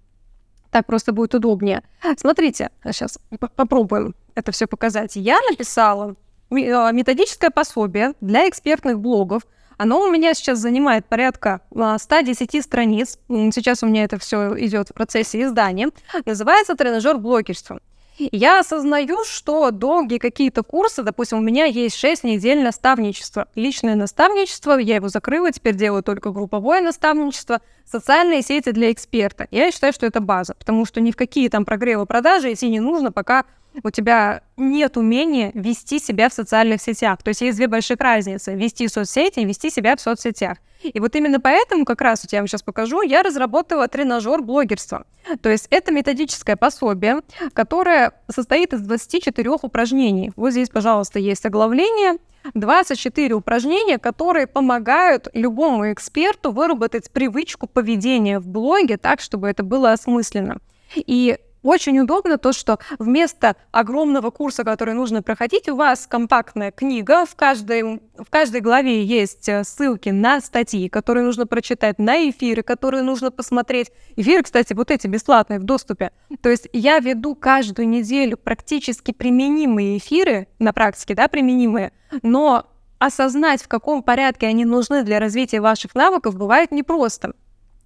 Так 0.71 0.87
просто 0.87 1.13
будет 1.13 1.35
удобнее. 1.35 1.83
Смотрите, 2.17 2.71
сейчас 2.83 3.19
попробуем 3.55 4.15
это 4.33 4.51
все 4.51 4.65
показать. 4.65 5.15
Я 5.15 5.39
написала 5.49 6.15
методическое 6.53 7.49
пособие 7.49 8.13
для 8.21 8.47
экспертных 8.47 8.99
блогов. 8.99 9.43
Оно 9.77 10.01
у 10.01 10.11
меня 10.11 10.33
сейчас 10.33 10.59
занимает 10.59 11.05
порядка 11.05 11.61
110 11.71 12.55
а, 12.55 12.61
страниц. 12.61 13.19
Сейчас 13.27 13.83
у 13.83 13.87
меня 13.87 14.03
это 14.03 14.19
все 14.19 14.53
идет 14.65 14.89
в 14.89 14.93
процессе 14.93 15.41
издания. 15.41 15.89
Называется 16.25 16.75
«Тренажер 16.75 17.17
блогерства». 17.17 17.79
Я 18.17 18.59
осознаю, 18.59 19.23
что 19.25 19.71
долгие 19.71 20.19
какие-то 20.19 20.61
курсы, 20.61 21.01
допустим, 21.01 21.39
у 21.39 21.41
меня 21.41 21.65
есть 21.65 21.95
6 21.97 22.23
недель 22.23 22.63
наставничества. 22.63 23.47
Личное 23.55 23.95
наставничество, 23.95 24.77
я 24.77 24.95
его 24.95 25.09
закрыла, 25.09 25.51
теперь 25.51 25.75
делаю 25.75 26.03
только 26.03 26.29
групповое 26.29 26.81
наставничество, 26.81 27.61
социальные 27.85 28.43
сети 28.43 28.71
для 28.71 28.91
эксперта. 28.91 29.47
Я 29.49 29.71
считаю, 29.71 29.93
что 29.93 30.05
это 30.05 30.21
база, 30.21 30.53
потому 30.53 30.85
что 30.85 31.01
ни 31.01 31.09
в 31.09 31.15
какие 31.15 31.49
там 31.49 31.65
прогревы 31.65 32.05
продажи 32.05 32.53
идти 32.53 32.69
не 32.69 32.79
нужно, 32.79 33.11
пока 33.11 33.45
у 33.83 33.89
тебя 33.89 34.41
нет 34.57 34.97
умения 34.97 35.51
вести 35.53 35.99
себя 35.99 36.29
в 36.29 36.33
социальных 36.33 36.81
сетях. 36.81 37.23
То 37.23 37.29
есть 37.29 37.41
есть 37.41 37.57
две 37.57 37.67
больших 37.67 37.99
разницы. 37.99 38.53
Вести 38.53 38.87
соцсети 38.87 39.39
и 39.39 39.45
вести 39.45 39.69
себя 39.69 39.95
в 39.95 40.01
соцсетях. 40.01 40.57
И 40.83 40.99
вот 40.99 41.15
именно 41.15 41.39
поэтому, 41.39 41.85
как 41.85 42.01
раз, 42.01 42.23
вот 42.23 42.33
я 42.33 42.39
вам 42.39 42.47
сейчас 42.47 42.61
покажу, 42.61 43.01
я 43.01 43.23
разработала 43.23 43.87
тренажер 43.87 44.41
блогерства. 44.41 45.05
То 45.41 45.49
есть 45.49 45.67
это 45.69 45.91
методическое 45.91 46.57
пособие, 46.57 47.21
которое 47.53 48.11
состоит 48.29 48.73
из 48.73 48.81
24 48.81 49.49
упражнений. 49.61 50.31
Вот 50.35 50.51
здесь, 50.51 50.69
пожалуйста, 50.69 51.19
есть 51.19 51.45
оглавление. 51.45 52.19
24 52.53 53.35
упражнения, 53.35 53.97
которые 53.97 54.47
помогают 54.47 55.29
любому 55.33 55.93
эксперту 55.93 56.51
выработать 56.51 57.09
привычку 57.09 57.67
поведения 57.67 58.39
в 58.39 58.49
блоге 58.49 58.97
так, 58.97 59.21
чтобы 59.21 59.47
это 59.47 59.63
было 59.63 59.93
осмысленно. 59.93 60.57
И 60.93 61.37
Очень 61.63 61.99
удобно 61.99 62.37
то, 62.37 62.51
что 62.51 62.77
вместо 62.99 63.55
огромного 63.71 64.29
курса, 64.31 64.65
который 64.65 64.93
нужно 64.93 65.23
проходить, 65.23 65.69
у 65.69 65.75
вас 65.77 66.05
компактная 66.05 66.71
книга, 66.71 67.25
в 67.25 67.35
каждой, 67.35 68.01
в 68.17 68.29
каждой 68.29 68.59
главе 68.59 69.03
есть 69.03 69.47
э, 69.47 69.63
ссылки 69.63 70.09
на 70.09 70.41
статьи, 70.41 70.89
которые 70.89 71.23
нужно 71.23 71.47
прочитать, 71.47 71.99
на 71.99 72.29
эфиры, 72.29 72.63
которые 72.63 73.01
нужно 73.01 73.31
посмотреть. 73.31 73.91
Эфиры, 74.17 74.43
кстати, 74.43 74.73
вот 74.73 74.91
эти 74.91 75.07
бесплатные 75.07 75.59
в 75.59 75.63
доступе. 75.63 76.11
То 76.41 76.49
есть 76.49 76.67
я 76.73 76.99
веду 76.99 77.33
каждую 77.33 77.87
неделю 77.87 78.35
практически 78.35 79.11
применимые 79.11 79.97
эфиры, 79.97 80.47
на 80.59 80.73
практике, 80.73 81.15
да, 81.15 81.29
применимые, 81.29 81.93
но 82.23 82.67
осознать, 82.99 83.61
в 83.61 83.67
каком 83.69 84.03
порядке 84.03 84.47
они 84.47 84.65
нужны 84.65 85.03
для 85.03 85.19
развития 85.19 85.61
ваших 85.61 85.95
навыков, 85.95 86.37
бывает 86.37 86.71
непросто. 86.71 87.33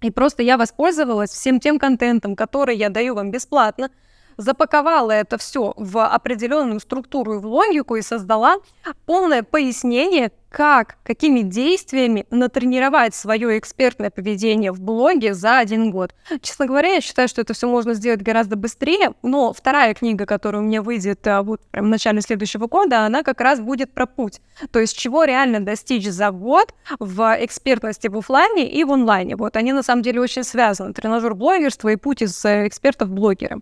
И 0.00 0.10
просто 0.10 0.42
я 0.42 0.56
воспользовалась 0.56 1.30
всем 1.30 1.58
тем 1.60 1.78
контентом, 1.78 2.36
который 2.36 2.76
я 2.76 2.88
даю 2.88 3.14
вам 3.14 3.30
бесплатно, 3.30 3.90
запаковала 4.38 5.10
это 5.10 5.36
все 5.36 5.74
в 5.76 6.06
определенную 6.06 6.80
структуру 6.80 7.34
и 7.34 7.38
в 7.38 7.46
логику 7.46 7.96
и 7.96 8.02
создала 8.02 8.56
полное 9.04 9.42
пояснение, 9.42 10.30
как, 10.48 10.96
какими 11.02 11.40
действиями 11.40 12.26
натренировать 12.30 13.14
свое 13.14 13.58
экспертное 13.58 14.10
поведение 14.10 14.72
в 14.72 14.80
блоге 14.80 15.34
за 15.34 15.58
один 15.58 15.90
год. 15.90 16.14
Честно 16.40 16.66
говоря, 16.66 16.94
я 16.94 17.00
считаю, 17.00 17.28
что 17.28 17.42
это 17.42 17.52
все 17.52 17.68
можно 17.68 17.92
сделать 17.94 18.22
гораздо 18.22 18.56
быстрее, 18.56 19.12
но 19.22 19.52
вторая 19.52 19.92
книга, 19.92 20.24
которая 20.24 20.62
у 20.62 20.64
меня 20.64 20.80
выйдет 20.80 21.26
а, 21.26 21.42
вот 21.42 21.60
прям 21.70 21.86
в 21.86 21.88
начале 21.88 22.20
следующего 22.22 22.66
года, 22.66 23.04
она 23.04 23.22
как 23.22 23.40
раз 23.40 23.60
будет 23.60 23.92
про 23.92 24.06
путь. 24.06 24.40
То 24.70 24.78
есть 24.78 24.96
чего 24.96 25.24
реально 25.24 25.60
достичь 25.60 26.08
за 26.08 26.30
год 26.30 26.72
в 26.98 27.36
экспертности 27.40 28.08
в 28.08 28.16
офлайне 28.16 28.70
и 28.70 28.84
в 28.84 28.92
онлайне. 28.92 29.36
Вот 29.36 29.56
они 29.56 29.72
на 29.72 29.82
самом 29.82 30.02
деле 30.02 30.20
очень 30.20 30.44
связаны. 30.44 30.94
Тренажер 30.94 31.34
блогерства 31.34 31.88
и 31.90 31.96
путь 31.96 32.22
из 32.22 32.42
э, 32.44 32.66
экспертов 32.66 33.10
блогера. 33.10 33.60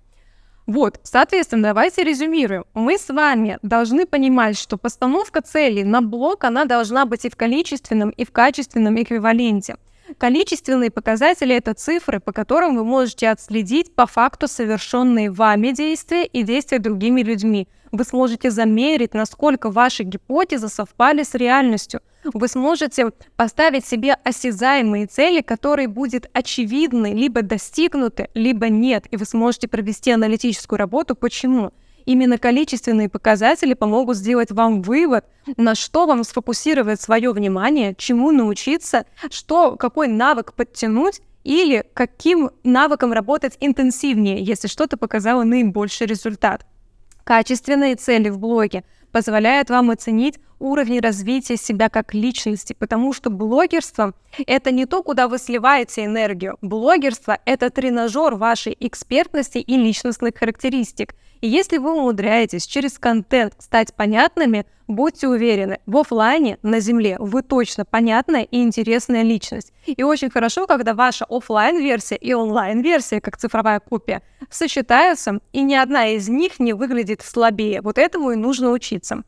Вот, 0.67 0.99
соответственно, 1.05 1.63
давайте 1.63 2.03
резюмируем. 2.03 2.65
Мы 2.75 2.99
с 2.99 3.09
вами 3.09 3.59
должны 3.63 4.05
понимать, 4.05 4.59
что 4.59 4.77
постановка 4.77 5.41
целей 5.41 5.85
на 5.85 6.03
блок, 6.03 6.43
она 6.43 6.65
должна 6.65 7.07
быть 7.07 7.25
и 7.25 7.31
в 7.31 7.37
количественном, 7.37 8.11
и 8.11 8.25
в 8.25 8.33
качественном 8.33 9.01
эквиваленте. 9.01 9.77
Количественные 10.19 10.91
показатели— 10.91 11.55
это 11.57 11.75
цифры, 11.75 12.21
по 12.21 12.33
которым 12.33 12.77
вы 12.77 12.85
можете 12.85 13.29
отследить 13.29 13.95
по 13.95 14.07
факту 14.07 14.49
совершенные 14.49 15.31
вами 15.31 15.71
действия 15.71 16.25
и 16.25 16.43
действия 16.43 16.79
другими 16.79 17.23
людьми. 17.23 17.69
Вы 17.93 18.05
сможете 18.05 18.51
замерить, 18.51 19.15
насколько 19.15 19.71
ваши 19.71 20.03
гипотезы 20.03 20.69
совпали 20.69 21.23
с 21.23 21.35
реальностью. 21.35 22.01
Вы 22.33 22.49
сможете 22.49 23.11
поставить 23.37 23.87
себе 23.87 24.15
осязаемые 24.25 25.07
цели, 25.07 25.41
которые 25.41 25.89
будут 25.89 26.29
очевидны, 26.33 27.13
либо 27.13 27.43
достигнуты, 27.43 28.29
либо 28.35 28.69
нет. 28.69 29.07
И 29.11 29.17
вы 29.17 29.25
сможете 29.25 29.69
провести 29.69 30.11
аналитическую 30.11 30.79
работу. 30.79 31.15
Почему? 31.15 31.73
Именно 32.05 32.39
количественные 32.39 33.09
показатели 33.09 33.75
помогут 33.75 34.17
сделать 34.17 34.53
вам 34.53 34.83
вывод, 34.83 35.25
на 35.57 35.75
что 35.75 36.07
вам 36.07 36.23
сфокусировать 36.23 37.01
свое 37.01 37.33
внимание, 37.33 37.97
чему 37.99 38.31
научиться, 38.31 39.07
что, 39.31 39.77
какой 39.77 40.07
навык 40.07 40.53
подтянуть 40.55 41.21
или 41.43 41.85
каким 41.95 42.51
навыком 42.63 43.13
работать 43.13 43.57
интенсивнее, 43.61 44.43
если 44.43 44.69
что-то 44.69 44.97
показало 44.97 45.43
наибольший 45.43 46.07
результат. 46.07 46.65
Качественные 47.25 47.97
цели 47.97 48.29
в 48.29 48.39
блоге 48.39 48.85
позволяют 49.11 49.69
вам 49.69 49.91
оценить 49.91 50.39
уровень 50.59 51.01
развития 51.01 51.57
себя 51.57 51.89
как 51.89 52.15
личности, 52.15 52.75
потому 52.79 53.13
что 53.13 53.31
блогерство— 53.31 54.15
это 54.47 54.71
не 54.71 54.87
то, 54.87 55.03
куда 55.03 55.29
вы 55.29 55.39
сливаете 55.39 56.05
энергию. 56.05 56.57
Блогерство— 56.63 57.39
это 57.45 57.71
тренажер 57.71 58.35
вашей 58.35 58.77
экспертности 58.79 59.59
и 59.59 59.77
личностных 59.77 60.37
характеристик. 60.37 61.15
И 61.41 61.49
если 61.49 61.79
вы 61.79 61.93
умудряетесь 61.93 62.67
через 62.67 62.99
контент 62.99 63.55
стать 63.59 63.95
понятными, 63.95 64.67
будьте 64.89 65.29
уверены, 65.29 65.81
в 65.87 65.97
офлайне 65.99 66.59
на 66.63 66.81
земле 66.81 67.17
вы 67.19 67.43
точно 67.43 67.85
понятная 67.85 68.43
и 68.43 68.63
интересная 68.63 69.23
личность. 69.23 69.73
И 69.87 70.03
очень 70.03 70.31
хорошо, 70.31 70.67
когда 70.67 70.95
ваша 70.95 71.27
офлайн 71.29 71.79
версия 71.79 72.17
и 72.17 72.33
онлайн-версия, 72.33 73.21
как 73.21 73.37
цифровая 73.37 73.81
копия, 73.81 74.23
сочетаются, 74.51 75.41
и 75.53 75.63
ни 75.63 75.75
одна 75.75 76.09
из 76.09 76.29
них 76.29 76.59
не 76.59 76.73
выглядит 76.73 77.23
слабее. 77.23 77.83
Вот 77.83 77.99
этому 77.99 78.31
и 78.31 78.37
нужно 78.37 78.71
учиться. 78.71 79.23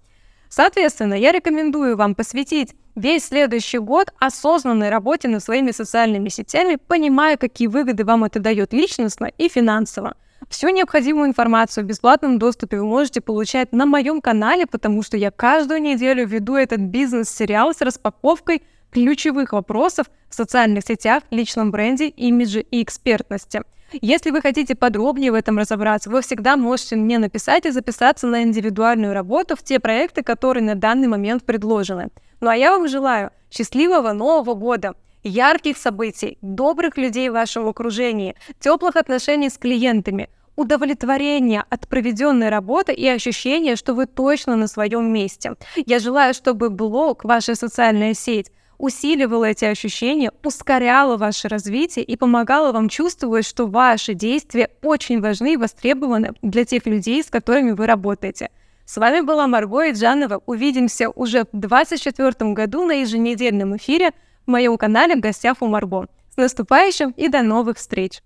Соответственно, 0.48 1.14
я 1.14 1.32
рекомендую 1.32 1.96
вам 1.96 2.14
посвятить 2.14 2.74
весь 2.94 3.26
следующий 3.26 3.78
год 3.78 4.12
осознанной 4.18 4.88
работе 4.90 5.28
над 5.28 5.42
своими 5.42 5.70
социальными 5.70 6.28
сетями, 6.28 6.76
понимая, 6.76 7.36
какие 7.36 7.68
выгоды 7.68 8.04
вам 8.04 8.24
это 8.24 8.40
дает 8.40 8.72
личностно 8.72 9.26
и 9.26 9.48
финансово. 9.48 10.14
Всю 10.48 10.70
необходимую 10.70 11.28
информацию 11.28 11.84
в 11.84 11.86
бесплатном 11.86 12.38
доступе 12.38 12.78
вы 12.78 12.86
можете 12.86 13.20
получать 13.20 13.72
на 13.72 13.84
моем 13.84 14.20
канале, 14.20 14.66
потому 14.66 15.02
что 15.02 15.16
я 15.16 15.30
каждую 15.30 15.82
неделю 15.82 16.26
веду 16.26 16.54
этот 16.54 16.80
бизнес-сериал 16.80 17.74
с 17.74 17.80
распаковкой 17.82 18.62
ключевых 18.90 19.52
вопросов 19.52 20.10
в 20.28 20.34
социальных 20.34 20.84
сетях, 20.84 21.22
личном 21.30 21.70
бренде, 21.70 22.08
имидже 22.08 22.60
и 22.60 22.82
экспертности. 22.82 23.62
Если 23.92 24.30
вы 24.30 24.42
хотите 24.42 24.74
подробнее 24.74 25.32
в 25.32 25.34
этом 25.34 25.58
разобраться, 25.58 26.10
вы 26.10 26.20
всегда 26.20 26.56
можете 26.56 26.96
мне 26.96 27.18
написать 27.18 27.64
и 27.64 27.70
записаться 27.70 28.26
на 28.26 28.42
индивидуальную 28.42 29.14
работу 29.14 29.56
в 29.56 29.62
те 29.62 29.80
проекты, 29.80 30.22
которые 30.22 30.62
на 30.62 30.74
данный 30.74 31.08
момент 31.08 31.44
предложены. 31.44 32.10
Ну 32.40 32.48
а 32.48 32.56
я 32.56 32.72
вам 32.72 32.86
желаю 32.88 33.30
счастливого 33.50 34.12
Нового 34.12 34.54
года! 34.54 34.94
ярких 35.22 35.76
событий, 35.76 36.38
добрых 36.42 36.96
людей 36.96 37.28
в 37.28 37.32
вашем 37.32 37.66
окружении, 37.66 38.36
теплых 38.60 38.96
отношений 38.96 39.50
с 39.50 39.58
клиентами, 39.58 40.28
удовлетворения 40.56 41.64
от 41.70 41.86
проведенной 41.88 42.48
работы 42.48 42.92
и 42.92 43.06
ощущения, 43.06 43.76
что 43.76 43.94
вы 43.94 44.06
точно 44.06 44.56
на 44.56 44.66
своем 44.66 45.12
месте. 45.12 45.54
Я 45.86 45.98
желаю, 45.98 46.34
чтобы 46.34 46.70
блог, 46.70 47.24
ваша 47.24 47.54
социальная 47.54 48.14
сеть, 48.14 48.50
усиливала 48.78 49.46
эти 49.46 49.64
ощущения, 49.64 50.32
ускоряла 50.42 51.16
ваше 51.16 51.48
развитие 51.48 52.04
и 52.04 52.16
помогала 52.16 52.72
вам 52.72 52.88
чувствовать, 52.88 53.44
что 53.44 53.66
ваши 53.66 54.14
действия 54.14 54.70
очень 54.82 55.20
важны 55.20 55.54
и 55.54 55.56
востребованы 55.56 56.32
для 56.42 56.64
тех 56.64 56.86
людей, 56.86 57.22
с 57.22 57.26
которыми 57.26 57.72
вы 57.72 57.86
работаете. 57.86 58.50
С 58.84 58.96
вами 58.96 59.20
была 59.20 59.46
Марго 59.46 59.90
Иджанова. 59.90 60.40
Увидимся 60.46 61.10
уже 61.10 61.44
в 61.52 61.58
2024 61.58 62.52
году 62.52 62.86
на 62.86 63.02
еженедельном 63.02 63.76
эфире 63.76 64.12
в 64.46 64.50
моем 64.50 64.78
канале 64.78 65.14
«В 65.14 65.20
гостях 65.20 65.58
у 65.60 65.66
Марго». 65.66 66.06
С 66.32 66.36
наступающим 66.38 67.10
и 67.10 67.28
до 67.28 67.42
новых 67.42 67.76
встреч! 67.76 68.22